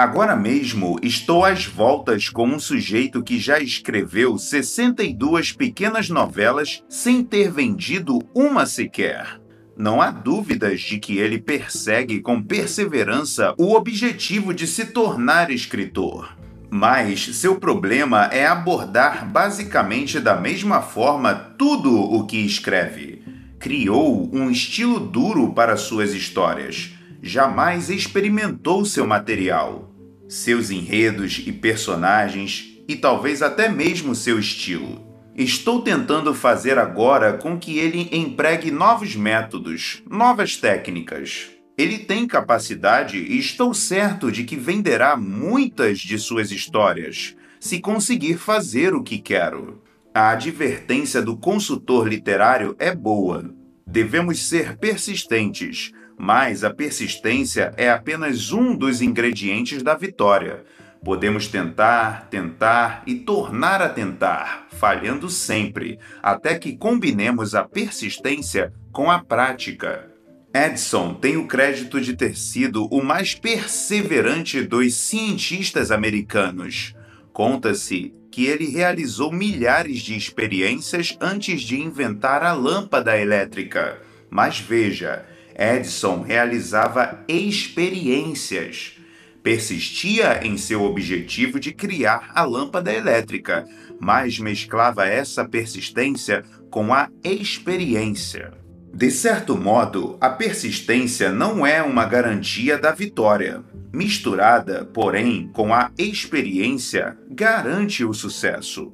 Agora 0.00 0.34
mesmo 0.34 0.98
estou 1.02 1.44
às 1.44 1.66
voltas 1.66 2.30
com 2.30 2.46
um 2.46 2.58
sujeito 2.58 3.22
que 3.22 3.38
já 3.38 3.60
escreveu 3.60 4.38
62 4.38 5.52
pequenas 5.52 6.08
novelas 6.08 6.82
sem 6.88 7.22
ter 7.22 7.52
vendido 7.52 8.18
uma 8.34 8.64
sequer. 8.64 9.38
Não 9.76 10.00
há 10.00 10.10
dúvidas 10.10 10.80
de 10.80 10.98
que 10.98 11.18
ele 11.18 11.38
persegue 11.38 12.22
com 12.22 12.42
perseverança 12.42 13.54
o 13.58 13.74
objetivo 13.74 14.54
de 14.54 14.66
se 14.66 14.86
tornar 14.86 15.50
escritor. 15.50 16.34
Mas 16.70 17.36
seu 17.36 17.56
problema 17.56 18.24
é 18.32 18.46
abordar 18.46 19.30
basicamente 19.30 20.18
da 20.18 20.34
mesma 20.34 20.80
forma 20.80 21.34
tudo 21.34 21.94
o 21.94 22.24
que 22.24 22.38
escreve. 22.38 23.22
Criou 23.58 24.34
um 24.34 24.50
estilo 24.50 24.98
duro 24.98 25.52
para 25.52 25.76
suas 25.76 26.14
histórias. 26.14 26.94
Jamais 27.22 27.90
experimentou 27.90 28.86
seu 28.86 29.06
material, 29.06 29.89
seus 30.30 30.70
enredos 30.70 31.42
e 31.44 31.50
personagens, 31.50 32.68
e 32.86 32.94
talvez 32.94 33.42
até 33.42 33.68
mesmo 33.68 34.14
seu 34.14 34.38
estilo. 34.38 35.04
Estou 35.34 35.82
tentando 35.82 36.32
fazer 36.32 36.78
agora 36.78 37.32
com 37.32 37.58
que 37.58 37.78
ele 37.78 38.08
empregue 38.12 38.70
novos 38.70 39.16
métodos, 39.16 40.02
novas 40.08 40.56
técnicas. 40.56 41.50
Ele 41.76 41.98
tem 41.98 42.28
capacidade 42.28 43.18
e 43.18 43.38
estou 43.38 43.74
certo 43.74 44.30
de 44.30 44.44
que 44.44 44.54
venderá 44.54 45.16
muitas 45.16 45.98
de 45.98 46.16
suas 46.16 46.52
histórias, 46.52 47.34
se 47.58 47.80
conseguir 47.80 48.38
fazer 48.38 48.94
o 48.94 49.02
que 49.02 49.18
quero. 49.18 49.82
A 50.14 50.30
advertência 50.30 51.20
do 51.20 51.36
consultor 51.36 52.06
literário 52.06 52.76
é 52.78 52.94
boa. 52.94 53.52
Devemos 53.84 54.46
ser 54.46 54.76
persistentes, 54.76 55.90
mas 56.22 56.62
a 56.64 56.68
persistência 56.68 57.72
é 57.78 57.88
apenas 57.88 58.52
um 58.52 58.76
dos 58.76 59.00
ingredientes 59.00 59.82
da 59.82 59.94
vitória. 59.94 60.62
Podemos 61.02 61.48
tentar, 61.48 62.28
tentar 62.28 63.02
e 63.06 63.14
tornar 63.14 63.80
a 63.80 63.88
tentar, 63.88 64.66
falhando 64.70 65.30
sempre, 65.30 65.98
até 66.22 66.58
que 66.58 66.76
combinemos 66.76 67.54
a 67.54 67.64
persistência 67.64 68.70
com 68.92 69.10
a 69.10 69.24
prática. 69.24 70.10
Edison 70.52 71.14
tem 71.14 71.38
o 71.38 71.46
crédito 71.46 71.98
de 71.98 72.14
ter 72.14 72.36
sido 72.36 72.84
o 72.88 73.02
mais 73.02 73.34
perseverante 73.34 74.60
dos 74.60 74.92
cientistas 74.92 75.90
americanos. 75.90 76.94
Conta-se 77.32 78.12
que 78.30 78.44
ele 78.44 78.66
realizou 78.66 79.32
milhares 79.32 80.00
de 80.00 80.14
experiências 80.14 81.16
antes 81.18 81.62
de 81.62 81.80
inventar 81.80 82.42
a 82.42 82.52
lâmpada 82.52 83.16
elétrica. 83.16 83.98
Mas 84.28 84.60
veja, 84.60 85.24
Edison 85.60 86.22
realizava 86.22 87.22
experiências. 87.28 88.96
Persistia 89.42 90.40
em 90.42 90.56
seu 90.56 90.82
objetivo 90.82 91.60
de 91.60 91.72
criar 91.72 92.30
a 92.34 92.44
lâmpada 92.44 92.90
elétrica, 92.90 93.66
mas 94.00 94.38
mesclava 94.38 95.06
essa 95.06 95.44
persistência 95.46 96.42
com 96.70 96.94
a 96.94 97.10
experiência. 97.22 98.52
De 98.92 99.10
certo 99.10 99.56
modo, 99.56 100.16
a 100.20 100.30
persistência 100.30 101.30
não 101.30 101.66
é 101.66 101.82
uma 101.82 102.06
garantia 102.06 102.78
da 102.78 102.92
vitória. 102.92 103.62
Misturada, 103.92 104.84
porém, 104.84 105.50
com 105.52 105.74
a 105.74 105.90
experiência, 105.98 107.18
garante 107.30 108.04
o 108.04 108.14
sucesso. 108.14 108.92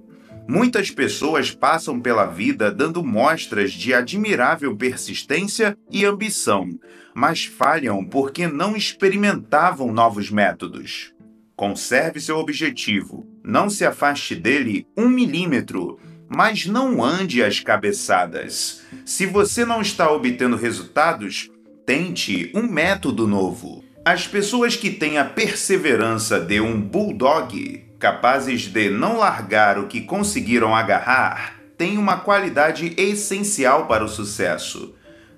Muitas 0.49 0.91
pessoas 0.91 1.51
passam 1.51 2.01
pela 2.01 2.27
vida 2.27 2.71
dando 2.71 3.03
mostras 3.03 3.73
de 3.73 3.93
admirável 3.93 4.77
persistência 4.77 5.77
e 5.91 6.05
ambição, 6.05 6.69
mas 7.15 7.45
falham 7.45 8.05
porque 8.05 8.47
não 8.47 8.77
experimentavam 8.77 9.93
novos 9.93 10.31
métodos. 10.31 11.13
Conserve 11.57 12.21
seu 12.21 12.39
objetivo, 12.39 13.27
não 13.43 13.71
se 13.71 13.85
afaste 13.85 14.35
dele 14.35 14.87
um 14.97 15.09
milímetro 15.09 15.99
mas 16.29 16.67
não 16.67 17.03
ande 17.05 17.43
às 17.43 17.61
cabeçadas. 17.61 18.83
Se 19.05 19.27
você 19.27 19.65
não 19.65 19.81
está 19.81 20.11
obtendo 20.11 20.57
resultados, 20.57 21.51
tente 21.85 22.51
um 22.55 22.63
método 22.63 23.27
novo. 23.27 23.85
As 24.05 24.27
pessoas 24.27 24.77
que 24.77 24.91
têm 24.91 25.19
a 25.19 25.25
perseverança 25.25 26.39
de 26.41 26.61
um 26.61 26.81
bulldog, 26.81 27.85
capazes 28.07 28.69
de 28.69 28.89
não 28.89 29.17
largar 29.17 29.81
o 29.81 29.89
que 29.89 30.01
conseguiram 30.01 30.77
agarrar, 30.77 31.57
têm 31.77 31.99
uma 31.99 32.19
qualidade 32.19 32.95
essencial 32.97 33.89
para 33.89 34.05
o 34.05 34.09
sucesso. 34.09 34.95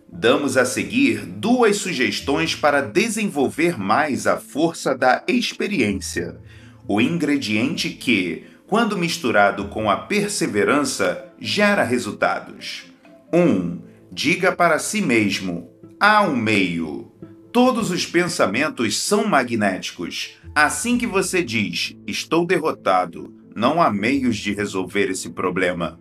Damos 0.06 0.58
a 0.58 0.66
seguir 0.66 1.24
duas 1.24 1.76
sugestões 1.78 2.54
para 2.54 2.82
desenvolver 2.82 3.78
mais 3.78 4.26
a 4.26 4.36
força 4.36 4.94
da 4.94 5.24
experiência. 5.26 6.36
O 6.86 7.00
ingrediente 7.00 7.88
que, 7.88 8.44
quando 8.66 8.98
misturado 8.98 9.68
com 9.68 9.90
a 9.90 9.96
perseverança, 9.96 11.24
gera 11.40 11.82
resultados. 11.82 12.84
1. 13.32 13.40
Um, 13.40 13.82
diga 14.12 14.52
para 14.52 14.78
si 14.78 15.00
mesmo: 15.00 15.70
há 15.98 16.20
um 16.20 16.36
meio. 16.36 17.10
Todos 17.50 17.90
os 17.90 18.04
pensamentos 18.04 18.98
são 18.98 19.26
magnéticos. 19.26 20.37
Assim 20.60 20.98
que 20.98 21.06
você 21.06 21.40
diz: 21.40 21.94
estou 22.04 22.44
derrotado, 22.44 23.32
não 23.54 23.80
há 23.80 23.92
meios 23.92 24.36
de 24.36 24.52
resolver 24.52 25.08
esse 25.08 25.30
problema. 25.30 26.00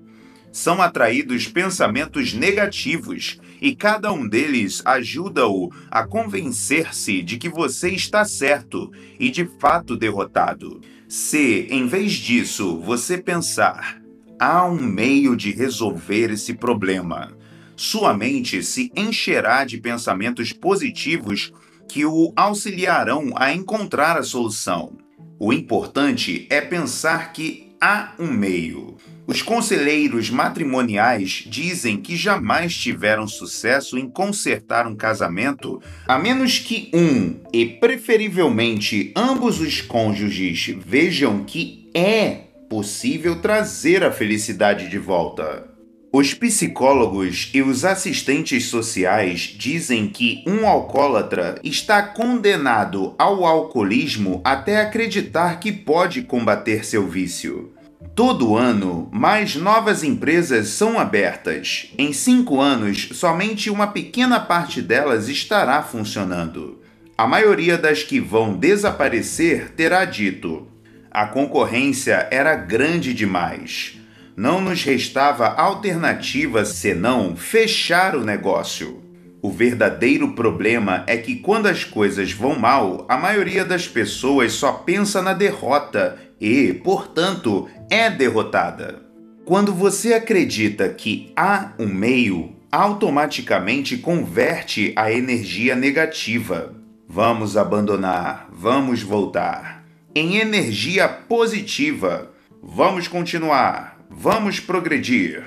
São 0.51 0.81
atraídos 0.81 1.47
pensamentos 1.47 2.33
negativos 2.33 3.39
e 3.61 3.75
cada 3.75 4.11
um 4.11 4.27
deles 4.27 4.81
ajuda-o 4.83 5.71
a 5.91 6.07
convencer-se 6.07 7.21
de 7.21 7.37
que 7.37 7.47
você 7.47 7.91
está 7.91 8.25
certo 8.25 8.91
e 9.19 9.29
de 9.29 9.47
fato 9.59 9.95
derrotado. 9.95 10.81
Se, 11.07 11.67
em 11.69 11.85
vez 11.85 12.13
disso, 12.13 12.79
você 12.79 13.15
pensar, 13.15 14.01
há 14.39 14.65
um 14.65 14.81
meio 14.81 15.35
de 15.35 15.51
resolver 15.51 16.31
esse 16.31 16.55
problema, 16.55 17.31
sua 17.75 18.11
mente 18.17 18.63
se 18.63 18.91
encherá 18.95 19.63
de 19.65 19.77
pensamentos 19.77 20.51
positivos 20.51 21.53
que 21.87 22.05
o 22.05 22.33
auxiliarão 22.35 23.31
a 23.35 23.53
encontrar 23.53 24.17
a 24.17 24.23
solução. 24.23 24.97
O 25.39 25.53
importante 25.53 26.47
é 26.49 26.59
pensar 26.61 27.31
que 27.31 27.67
há 27.79 28.13
um 28.19 28.27
meio. 28.31 28.97
Os 29.27 29.41
conselheiros 29.41 30.29
matrimoniais 30.29 31.43
dizem 31.45 31.97
que 31.97 32.15
jamais 32.15 32.75
tiveram 32.75 33.27
sucesso 33.27 33.97
em 33.97 34.09
consertar 34.09 34.87
um 34.87 34.95
casamento 34.95 35.81
a 36.07 36.17
menos 36.17 36.59
que 36.59 36.89
um, 36.93 37.39
e 37.51 37.65
preferivelmente 37.65 39.11
ambos 39.15 39.59
os 39.59 39.81
cônjuges, 39.81 40.73
vejam 40.79 41.43
que 41.43 41.89
é 41.93 42.45
possível 42.69 43.41
trazer 43.41 44.03
a 44.03 44.11
felicidade 44.11 44.89
de 44.89 44.97
volta. 44.97 45.76
Os 46.11 46.33
psicólogos 46.33 47.51
e 47.53 47.61
os 47.61 47.83
assistentes 47.83 48.67
sociais 48.67 49.41
dizem 49.41 50.07
que 50.07 50.41
um 50.47 50.65
alcoólatra 50.65 51.59
está 51.63 52.01
condenado 52.01 53.13
ao 53.19 53.45
alcoolismo 53.45 54.39
até 54.43 54.79
acreditar 54.79 55.59
que 55.59 55.71
pode 55.71 56.21
combater 56.21 56.85
seu 56.85 57.05
vício. 57.05 57.73
Todo 58.15 58.55
ano, 58.55 59.09
mais 59.11 59.55
novas 59.57 60.01
empresas 60.01 60.69
são 60.69 60.97
abertas. 60.97 61.91
Em 61.97 62.13
cinco 62.13 62.61
anos, 62.61 63.09
somente 63.11 63.69
uma 63.69 63.87
pequena 63.87 64.39
parte 64.39 64.81
delas 64.81 65.27
estará 65.27 65.83
funcionando. 65.83 66.81
A 67.17 67.27
maioria 67.27 67.77
das 67.77 68.01
que 68.01 68.19
vão 68.19 68.55
desaparecer 68.55 69.71
terá 69.75 70.05
dito: 70.05 70.67
a 71.11 71.27
concorrência 71.27 72.27
era 72.31 72.55
grande 72.55 73.13
demais. 73.13 73.96
Não 74.37 74.61
nos 74.61 74.83
restava 74.83 75.47
alternativa 75.47 76.63
senão 76.63 77.35
fechar 77.35 78.15
o 78.15 78.23
negócio. 78.23 79.01
O 79.41 79.49
verdadeiro 79.49 80.33
problema 80.33 81.03
é 81.07 81.17
que 81.17 81.37
quando 81.37 81.65
as 81.65 81.83
coisas 81.83 82.31
vão 82.31 82.53
mal, 82.53 83.03
a 83.09 83.17
maioria 83.17 83.65
das 83.65 83.87
pessoas 83.87 84.53
só 84.53 84.73
pensa 84.73 85.23
na 85.23 85.33
derrota 85.33 86.19
e, 86.39 86.71
portanto, 86.71 87.67
é 87.89 88.11
derrotada. 88.11 89.01
Quando 89.43 89.73
você 89.73 90.13
acredita 90.13 90.87
que 90.89 91.31
há 91.35 91.71
um 91.79 91.87
meio, 91.87 92.55
automaticamente 92.71 93.97
converte 93.97 94.93
a 94.95 95.11
energia 95.11 95.75
negativa. 95.75 96.75
Vamos 97.09 97.57
abandonar, 97.57 98.47
vamos 98.51 99.01
voltar. 99.01 99.83
Em 100.13 100.37
energia 100.37 101.07
positiva. 101.07 102.29
Vamos 102.61 103.07
continuar, 103.07 103.96
vamos 104.09 104.59
progredir. 104.59 105.43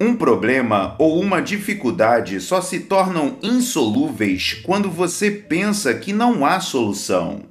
Um 0.00 0.16
problema 0.16 0.96
ou 0.98 1.20
uma 1.20 1.40
dificuldade 1.40 2.40
só 2.40 2.60
se 2.60 2.80
tornam 2.80 3.36
insolúveis 3.42 4.54
quando 4.62 4.90
você 4.90 5.30
pensa 5.30 5.92
que 5.94 6.12
não 6.12 6.46
há 6.46 6.60
solução. 6.60 7.42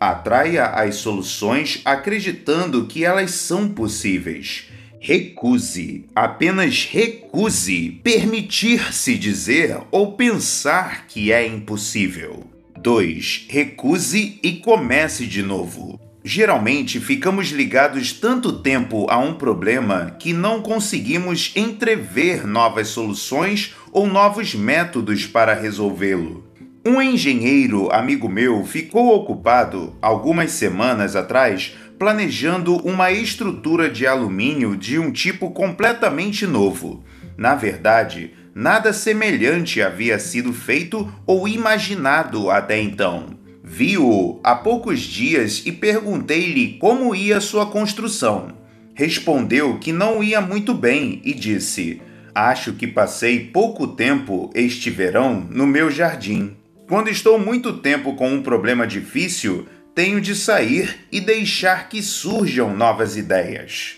Atraia 0.00 0.66
as 0.66 0.96
soluções 0.96 1.82
acreditando 1.84 2.86
que 2.86 3.04
elas 3.04 3.32
são 3.32 3.68
possíveis. 3.68 4.68
Recuse, 5.00 6.06
apenas 6.14 6.84
recuse 6.84 8.00
permitir-se 8.02 9.16
dizer 9.16 9.78
ou 9.90 10.12
pensar 10.12 11.06
que 11.06 11.30
é 11.30 11.46
impossível. 11.46 12.44
2. 12.80 13.46
Recuse 13.48 14.38
e 14.42 14.52
comece 14.56 15.26
de 15.26 15.42
novo. 15.42 16.07
Geralmente 16.24 16.98
ficamos 16.98 17.48
ligados 17.48 18.12
tanto 18.12 18.60
tempo 18.60 19.06
a 19.08 19.18
um 19.18 19.34
problema 19.34 20.16
que 20.18 20.32
não 20.32 20.60
conseguimos 20.60 21.52
entrever 21.54 22.46
novas 22.46 22.88
soluções 22.88 23.74
ou 23.92 24.06
novos 24.06 24.54
métodos 24.54 25.26
para 25.26 25.54
resolvê-lo. 25.54 26.44
Um 26.84 27.00
engenheiro 27.00 27.90
amigo 27.92 28.28
meu 28.28 28.64
ficou 28.64 29.14
ocupado, 29.14 29.96
algumas 30.02 30.52
semanas 30.52 31.14
atrás, 31.14 31.76
planejando 31.98 32.76
uma 32.76 33.10
estrutura 33.10 33.88
de 33.88 34.06
alumínio 34.06 34.76
de 34.76 34.98
um 34.98 35.12
tipo 35.12 35.50
completamente 35.50 36.46
novo. 36.46 37.04
Na 37.36 37.54
verdade, 37.54 38.32
nada 38.54 38.92
semelhante 38.92 39.80
havia 39.80 40.18
sido 40.18 40.52
feito 40.52 41.12
ou 41.26 41.46
imaginado 41.46 42.50
até 42.50 42.80
então. 42.80 43.37
Vi-o 43.70 44.40
há 44.42 44.54
poucos 44.54 45.00
dias 45.00 45.62
e 45.66 45.70
perguntei-lhe 45.70 46.78
como 46.78 47.14
ia 47.14 47.38
sua 47.38 47.66
construção. 47.66 48.56
Respondeu 48.94 49.78
que 49.78 49.92
não 49.92 50.24
ia 50.24 50.40
muito 50.40 50.72
bem 50.72 51.20
e 51.22 51.34
disse: 51.34 52.00
Acho 52.34 52.72
que 52.72 52.86
passei 52.86 53.40
pouco 53.40 53.86
tempo 53.86 54.50
este 54.54 54.88
verão 54.88 55.46
no 55.50 55.66
meu 55.66 55.90
jardim. 55.90 56.56
Quando 56.88 57.10
estou 57.10 57.38
muito 57.38 57.74
tempo 57.74 58.14
com 58.14 58.32
um 58.32 58.42
problema 58.42 58.86
difícil, 58.86 59.68
tenho 59.94 60.18
de 60.18 60.34
sair 60.34 61.00
e 61.12 61.20
deixar 61.20 61.90
que 61.90 62.02
surjam 62.02 62.74
novas 62.74 63.18
ideias. 63.18 63.96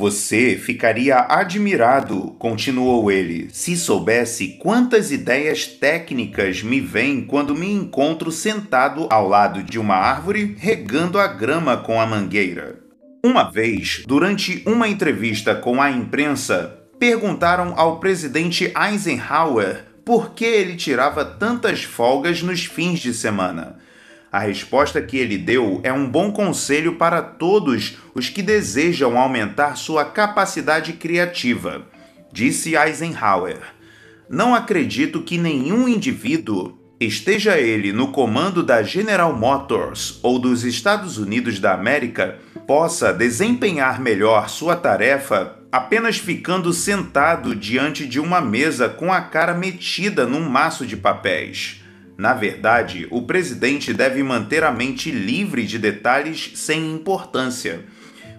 Você 0.00 0.56
ficaria 0.56 1.26
admirado, 1.28 2.34
continuou 2.38 3.12
ele, 3.12 3.50
se 3.52 3.76
soubesse 3.76 4.56
quantas 4.58 5.12
ideias 5.12 5.66
técnicas 5.66 6.62
me 6.62 6.80
vêm 6.80 7.20
quando 7.20 7.54
me 7.54 7.70
encontro 7.70 8.32
sentado 8.32 9.06
ao 9.10 9.28
lado 9.28 9.62
de 9.62 9.78
uma 9.78 9.96
árvore 9.96 10.56
regando 10.58 11.18
a 11.18 11.26
grama 11.26 11.76
com 11.76 12.00
a 12.00 12.06
mangueira. 12.06 12.80
Uma 13.22 13.50
vez, 13.50 14.02
durante 14.06 14.62
uma 14.64 14.88
entrevista 14.88 15.54
com 15.54 15.82
a 15.82 15.90
imprensa, 15.90 16.78
perguntaram 16.98 17.74
ao 17.76 18.00
presidente 18.00 18.72
Eisenhower 18.74 19.84
por 20.02 20.30
que 20.30 20.46
ele 20.46 20.76
tirava 20.76 21.26
tantas 21.26 21.82
folgas 21.82 22.42
nos 22.42 22.64
fins 22.64 23.00
de 23.00 23.12
semana. 23.12 23.76
A 24.32 24.38
resposta 24.38 25.02
que 25.02 25.16
ele 25.16 25.36
deu 25.36 25.80
é 25.82 25.92
um 25.92 26.08
bom 26.08 26.30
conselho 26.30 26.94
para 26.94 27.20
todos 27.20 27.98
os 28.14 28.28
que 28.28 28.42
desejam 28.42 29.18
aumentar 29.18 29.76
sua 29.76 30.04
capacidade 30.04 30.92
criativa, 30.92 31.82
disse 32.32 32.76
Eisenhower. 32.76 33.58
Não 34.28 34.54
acredito 34.54 35.22
que 35.22 35.36
nenhum 35.36 35.88
indivíduo, 35.88 36.78
esteja 37.00 37.58
ele 37.58 37.92
no 37.92 38.12
comando 38.12 38.62
da 38.62 38.84
General 38.84 39.36
Motors 39.36 40.20
ou 40.22 40.38
dos 40.38 40.62
Estados 40.62 41.18
Unidos 41.18 41.58
da 41.58 41.74
América, 41.74 42.38
possa 42.68 43.12
desempenhar 43.12 44.00
melhor 44.00 44.48
sua 44.48 44.76
tarefa 44.76 45.56
apenas 45.72 46.18
ficando 46.18 46.72
sentado 46.72 47.54
diante 47.54 48.06
de 48.06 48.20
uma 48.20 48.40
mesa 48.40 48.88
com 48.88 49.12
a 49.12 49.20
cara 49.20 49.54
metida 49.54 50.24
num 50.24 50.48
maço 50.48 50.86
de 50.86 50.96
papéis. 50.96 51.79
Na 52.20 52.34
verdade, 52.34 53.08
o 53.10 53.22
presidente 53.22 53.94
deve 53.94 54.22
manter 54.22 54.62
a 54.62 54.70
mente 54.70 55.10
livre 55.10 55.64
de 55.64 55.78
detalhes 55.78 56.50
sem 56.54 56.92
importância, 56.92 57.82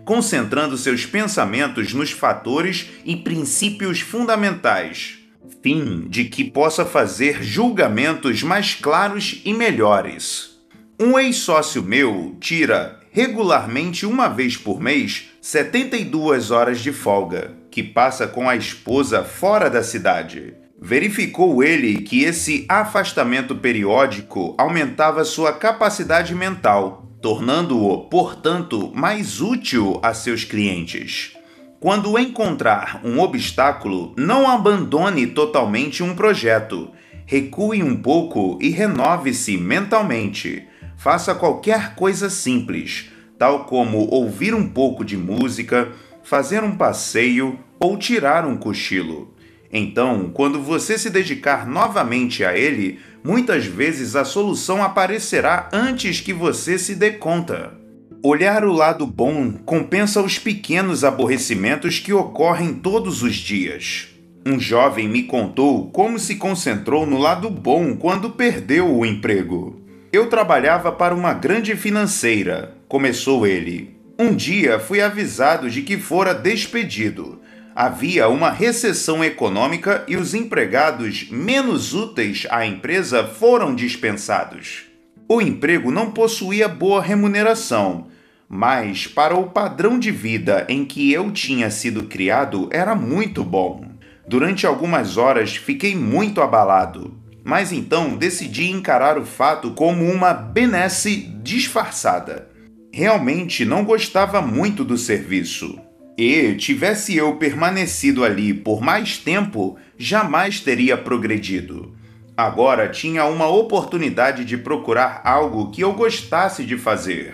concentrando 0.06 0.78
seus 0.78 1.04
pensamentos 1.04 1.92
nos 1.92 2.12
fatores 2.12 2.92
e 3.04 3.16
princípios 3.16 4.00
fundamentais, 4.00 5.18
fim 5.64 6.08
de 6.08 6.26
que 6.26 6.44
possa 6.44 6.86
fazer 6.86 7.42
julgamentos 7.42 8.44
mais 8.44 8.76
claros 8.76 9.42
e 9.44 9.52
melhores. 9.52 10.60
Um 11.00 11.18
ex-sócio 11.18 11.82
meu 11.82 12.38
tira 12.40 13.00
regularmente 13.10 14.06
uma 14.06 14.28
vez 14.28 14.56
por 14.56 14.80
mês 14.80 15.32
72 15.42 16.52
horas 16.52 16.82
de 16.82 16.94
folga, 16.94 17.58
que 17.72 17.82
passa 17.82 18.28
com 18.28 18.48
a 18.48 18.56
esposa 18.56 19.24
fora 19.24 19.72
da 19.72 19.82
cidade. 19.82 20.61
Verificou 20.84 21.64
ele 21.64 22.02
que 22.02 22.24
esse 22.24 22.66
afastamento 22.68 23.56
periódico 23.56 24.56
aumentava 24.58 25.24
sua 25.24 25.54
capacidade 25.54 26.34
mental, 26.34 27.08
tornando-o, 27.22 28.10
portanto, 28.10 28.92
mais 28.96 29.40
útil 29.42 30.00
a 30.02 30.12
seus 30.16 30.44
clientes. 30.44 31.38
Quando 31.80 32.18
encontrar 32.18 33.00
um 33.04 33.20
obstáculo, 33.20 34.16
não 34.18 34.50
abandone 34.50 35.28
totalmente 35.28 36.02
um 36.02 36.16
projeto. 36.16 36.90
Recue 37.28 37.84
um 37.84 38.02
pouco 38.02 38.58
e 38.60 38.70
renove-se 38.70 39.58
mentalmente. 39.58 40.68
Faça 40.98 41.36
qualquer 41.36 41.94
coisa 41.94 42.28
simples, 42.28 43.12
tal 43.38 43.66
como 43.66 44.00
ouvir 44.10 44.56
um 44.56 44.68
pouco 44.68 45.06
de 45.06 45.16
música, 45.16 45.92
fazer 46.24 46.64
um 46.64 46.76
passeio 46.76 47.60
ou 47.80 47.98
tirar 47.98 48.48
um 48.48 48.58
cochilo. 48.58 49.32
Então, 49.72 50.30
quando 50.34 50.62
você 50.62 50.98
se 50.98 51.10
dedicar 51.10 51.66
novamente 51.66 52.44
a 52.44 52.58
ele, 52.58 53.00
muitas 53.24 53.66
vezes 53.66 54.16
a 54.16 54.26
solução 54.26 54.84
aparecerá 54.84 55.70
antes 55.72 56.20
que 56.20 56.34
você 56.34 56.78
se 56.78 56.94
dê 56.94 57.12
conta. 57.12 57.80
Olhar 58.24 58.66
o 58.66 58.74
lado 58.74 59.08
bom 59.08 59.54
compensa 59.66 60.22
os 60.22 60.38
pequenos 60.38 61.04
aborrecimentos 61.04 62.00
que 62.00 62.14
ocorrem 62.14 62.74
todos 62.74 63.24
os 63.24 63.36
dias. 63.36 64.10
Um 64.46 64.60
jovem 64.60 65.08
me 65.08 65.24
contou 65.24 65.90
como 65.92 66.20
se 66.20 66.36
concentrou 66.36 67.06
no 67.06 67.18
lado 67.18 67.50
bom 67.50 67.96
quando 67.96 68.32
perdeu 68.32 68.94
o 68.94 69.06
emprego. 69.06 69.82
Eu 70.12 70.28
trabalhava 70.28 70.92
para 70.92 71.16
uma 71.16 71.34
grande 71.34 71.76
financeira, 71.76 72.76
começou 72.88 73.48
ele. 73.48 73.96
Um 74.20 74.36
dia 74.36 74.78
fui 74.80 75.02
avisado 75.02 75.70
de 75.70 75.82
que 75.82 75.98
fora 75.98 76.34
despedido 76.34 77.40
havia 77.76 78.28
uma 78.28 78.50
recessão 78.50 79.24
econômica 79.24 80.04
e 80.08 80.18
os 80.18 80.34
empregados 80.34 81.28
menos 81.32 81.94
úteis 81.94 82.46
à 82.50 82.66
empresa 82.66 83.24
foram 83.26 83.74
dispensados. 83.74 84.84
O 85.28 85.42
emprego 85.42 85.92
não 85.92 86.12
possuía 86.12 86.68
boa 86.68 87.02
remuneração, 87.02 88.08
mas 88.50 89.08
para 89.08 89.36
o 89.36 89.50
padrão 89.50 89.98
de 89.98 90.12
vida 90.12 90.66
em 90.68 90.84
que 90.84 91.12
eu 91.12 91.32
tinha 91.32 91.72
sido 91.72 92.04
criado 92.04 92.68
era 92.72 92.94
muito 92.94 93.44
bom. 93.44 93.86
Durante 94.28 94.68
algumas 94.68 95.18
horas 95.18 95.56
fiquei 95.56 95.96
muito 95.96 96.42
abalado, 96.42 97.18
mas 97.44 97.72
então 97.72 98.18
decidi 98.18 98.70
encarar 98.70 99.18
o 99.18 99.26
fato 99.26 99.72
como 99.72 100.04
uma 100.04 100.34
benesse 100.34 101.16
disfarçada. 101.42 102.50
Realmente 102.94 103.64
não 103.64 103.86
gostava 103.86 104.42
muito 104.42 104.84
do 104.84 104.98
serviço 104.98 105.80
e 106.18 106.56
tivesse 106.56 107.16
eu 107.16 107.36
permanecido 107.36 108.24
ali 108.24 108.54
por 108.54 108.82
mais 108.82 109.18
tempo, 109.18 109.78
jamais 109.98 110.60
teria 110.60 110.98
progredido. 110.98 111.96
Agora 112.36 112.90
tinha 112.90 113.26
uma 113.26 113.48
oportunidade 113.48 114.46
de 114.46 114.58
procurar 114.58 115.22
algo 115.24 115.70
que 115.72 115.82
eu 115.82 115.94
gostasse 115.94 116.64
de 116.64 116.78
fazer. 116.78 117.34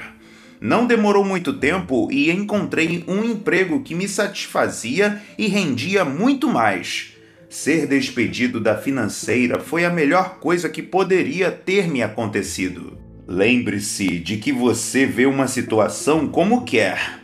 Não 0.60 0.88
demorou 0.88 1.24
muito 1.24 1.54
tempo 1.54 2.10
e 2.12 2.32
encontrei 2.32 3.04
um 3.08 3.24
emprego 3.24 3.82
que 3.82 3.94
me 3.94 4.08
satisfazia 4.08 5.22
e 5.38 5.48
rendia 5.48 6.04
muito 6.04 6.48
mais. 6.48 7.14
Ser 7.50 7.88
despedido 7.88 8.60
da 8.60 8.76
financeira 8.76 9.60
foi 9.60 9.86
a 9.86 9.90
melhor 9.90 10.40
coisa 10.40 10.68
que 10.68 10.82
poderia 10.82 11.52
ter 11.52 11.88
me 11.88 12.02
acontecido. 12.02 12.98
Lembre-se 13.28 14.20
de 14.20 14.38
que 14.38 14.52
você 14.52 15.06
vê 15.06 15.26
uma 15.26 15.48
situação 15.48 16.28
como 16.28 16.66
quer 16.66 17.17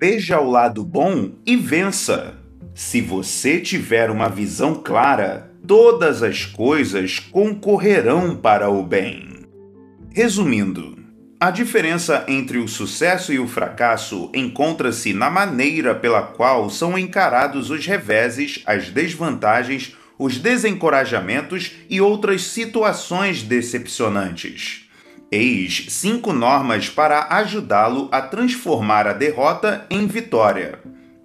Veja 0.00 0.40
o 0.40 0.50
lado 0.50 0.82
bom 0.82 1.32
e 1.44 1.56
vença. 1.56 2.32
Se 2.74 3.02
você 3.02 3.60
tiver 3.60 4.10
uma 4.10 4.30
visão 4.30 4.76
clara, 4.76 5.52
todas 5.66 6.22
as 6.22 6.46
coisas 6.46 7.18
concorrerão 7.18 8.34
para 8.34 8.70
o 8.70 8.82
bem. 8.82 9.28
Resumindo, 10.10 10.98
a 11.38 11.50
diferença 11.50 12.24
entre 12.28 12.56
o 12.56 12.66
sucesso 12.66 13.30
e 13.30 13.38
o 13.38 13.46
fracasso 13.46 14.30
encontra-se 14.34 15.12
na 15.12 15.28
maneira 15.28 15.94
pela 15.94 16.22
qual 16.22 16.70
são 16.70 16.98
encarados 16.98 17.68
os 17.68 17.84
reveses, 17.84 18.62
as 18.64 18.88
desvantagens, 18.88 19.94
os 20.18 20.38
desencorajamentos 20.38 21.72
e 21.90 22.00
outras 22.00 22.44
situações 22.44 23.42
decepcionantes. 23.42 24.89
Eis 25.32 25.86
cinco 25.90 26.32
normas 26.32 26.88
para 26.88 27.28
ajudá-lo 27.30 28.08
a 28.10 28.20
transformar 28.20 29.06
a 29.06 29.12
derrota 29.12 29.86
em 29.88 30.04
vitória. 30.08 30.80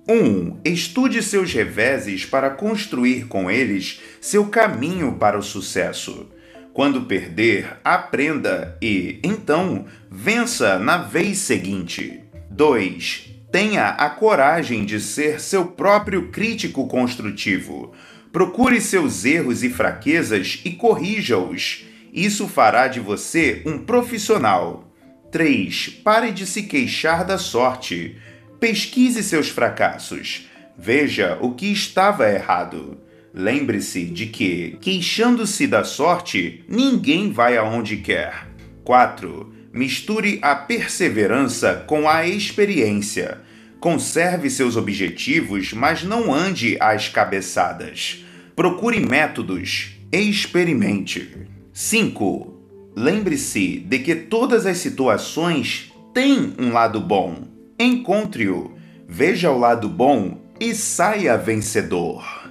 1. 0.08 0.60
Estude 0.64 1.24
seus 1.24 1.52
reveses 1.52 2.24
para 2.24 2.52
construir 2.52 3.26
com 3.26 3.50
eles 3.50 4.02
seu 4.22 4.46
caminho 4.46 5.14
para 5.14 5.40
o 5.40 5.42
sucesso. 5.42 6.30
Quando 6.72 7.06
perder, 7.06 7.80
aprenda 7.84 8.78
e, 8.80 9.20
então, 9.24 9.86
vença 10.12 10.78
na 10.78 10.98
vez 10.98 11.40
seguinte. 11.40 12.22
2. 12.52 13.32
Tenha 13.52 13.88
a 13.88 14.08
coragem 14.08 14.86
de 14.86 15.00
ser 15.00 15.42
seu 15.42 15.66
próprio 15.66 16.30
crítico 16.30 16.88
construtivo. 16.88 17.92
Procure 18.32 18.80
seus 18.80 19.26
erros 19.26 19.64
e 19.64 19.70
fraquezas 19.70 20.62
e 20.64 20.72
corrija-os. 20.74 21.85
Isso 22.16 22.48
fará 22.48 22.88
de 22.88 23.02
você 23.02 23.62
um 23.66 23.78
profissional. 23.78 24.90
3. 25.34 25.90
Pare 26.02 26.32
de 26.32 26.48
se 26.48 26.64
queixar 26.64 27.26
da 27.26 27.38
sorte. 27.38 28.16
Pesquise 28.58 29.22
seus 29.22 29.50
fracassos. 29.50 30.48
Veja 30.78 31.38
o 31.42 31.54
que 31.54 31.66
estava 31.66 32.32
errado. 32.32 32.98
Lembre-se 33.34 34.06
de 34.06 34.28
que, 34.28 34.78
queixando-se 34.80 35.68
da 35.68 35.84
sorte, 35.84 36.64
ninguém 36.70 37.34
vai 37.34 37.58
aonde 37.58 37.98
quer. 37.98 38.48
4. 38.86 39.54
Misture 39.74 40.40
a 40.42 40.56
perseverança 40.56 41.84
com 41.86 42.08
a 42.08 42.26
experiência. 42.26 43.42
Conserve 43.78 44.50
seus 44.50 44.78
objetivos, 44.78 45.74
mas 45.74 46.02
não 46.02 46.34
ande 46.34 46.78
às 46.80 47.10
cabeçadas. 47.10 48.24
Procure 48.56 49.02
métodos. 49.02 49.98
Experimente. 50.14 51.55
5. 51.78 52.94
Lembre-se 52.96 53.80
de 53.80 54.00
que 54.00 54.16
todas 54.16 54.66
as 54.66 54.78
situações 54.78 55.92
têm 56.14 56.54
um 56.58 56.72
lado 56.72 57.02
bom. 57.02 57.50
Encontre-o, 57.78 58.72
veja 59.06 59.52
o 59.52 59.60
lado 59.60 59.90
bom 59.90 60.40
e 60.58 60.74
saia 60.74 61.38
vencedor. 61.38 62.45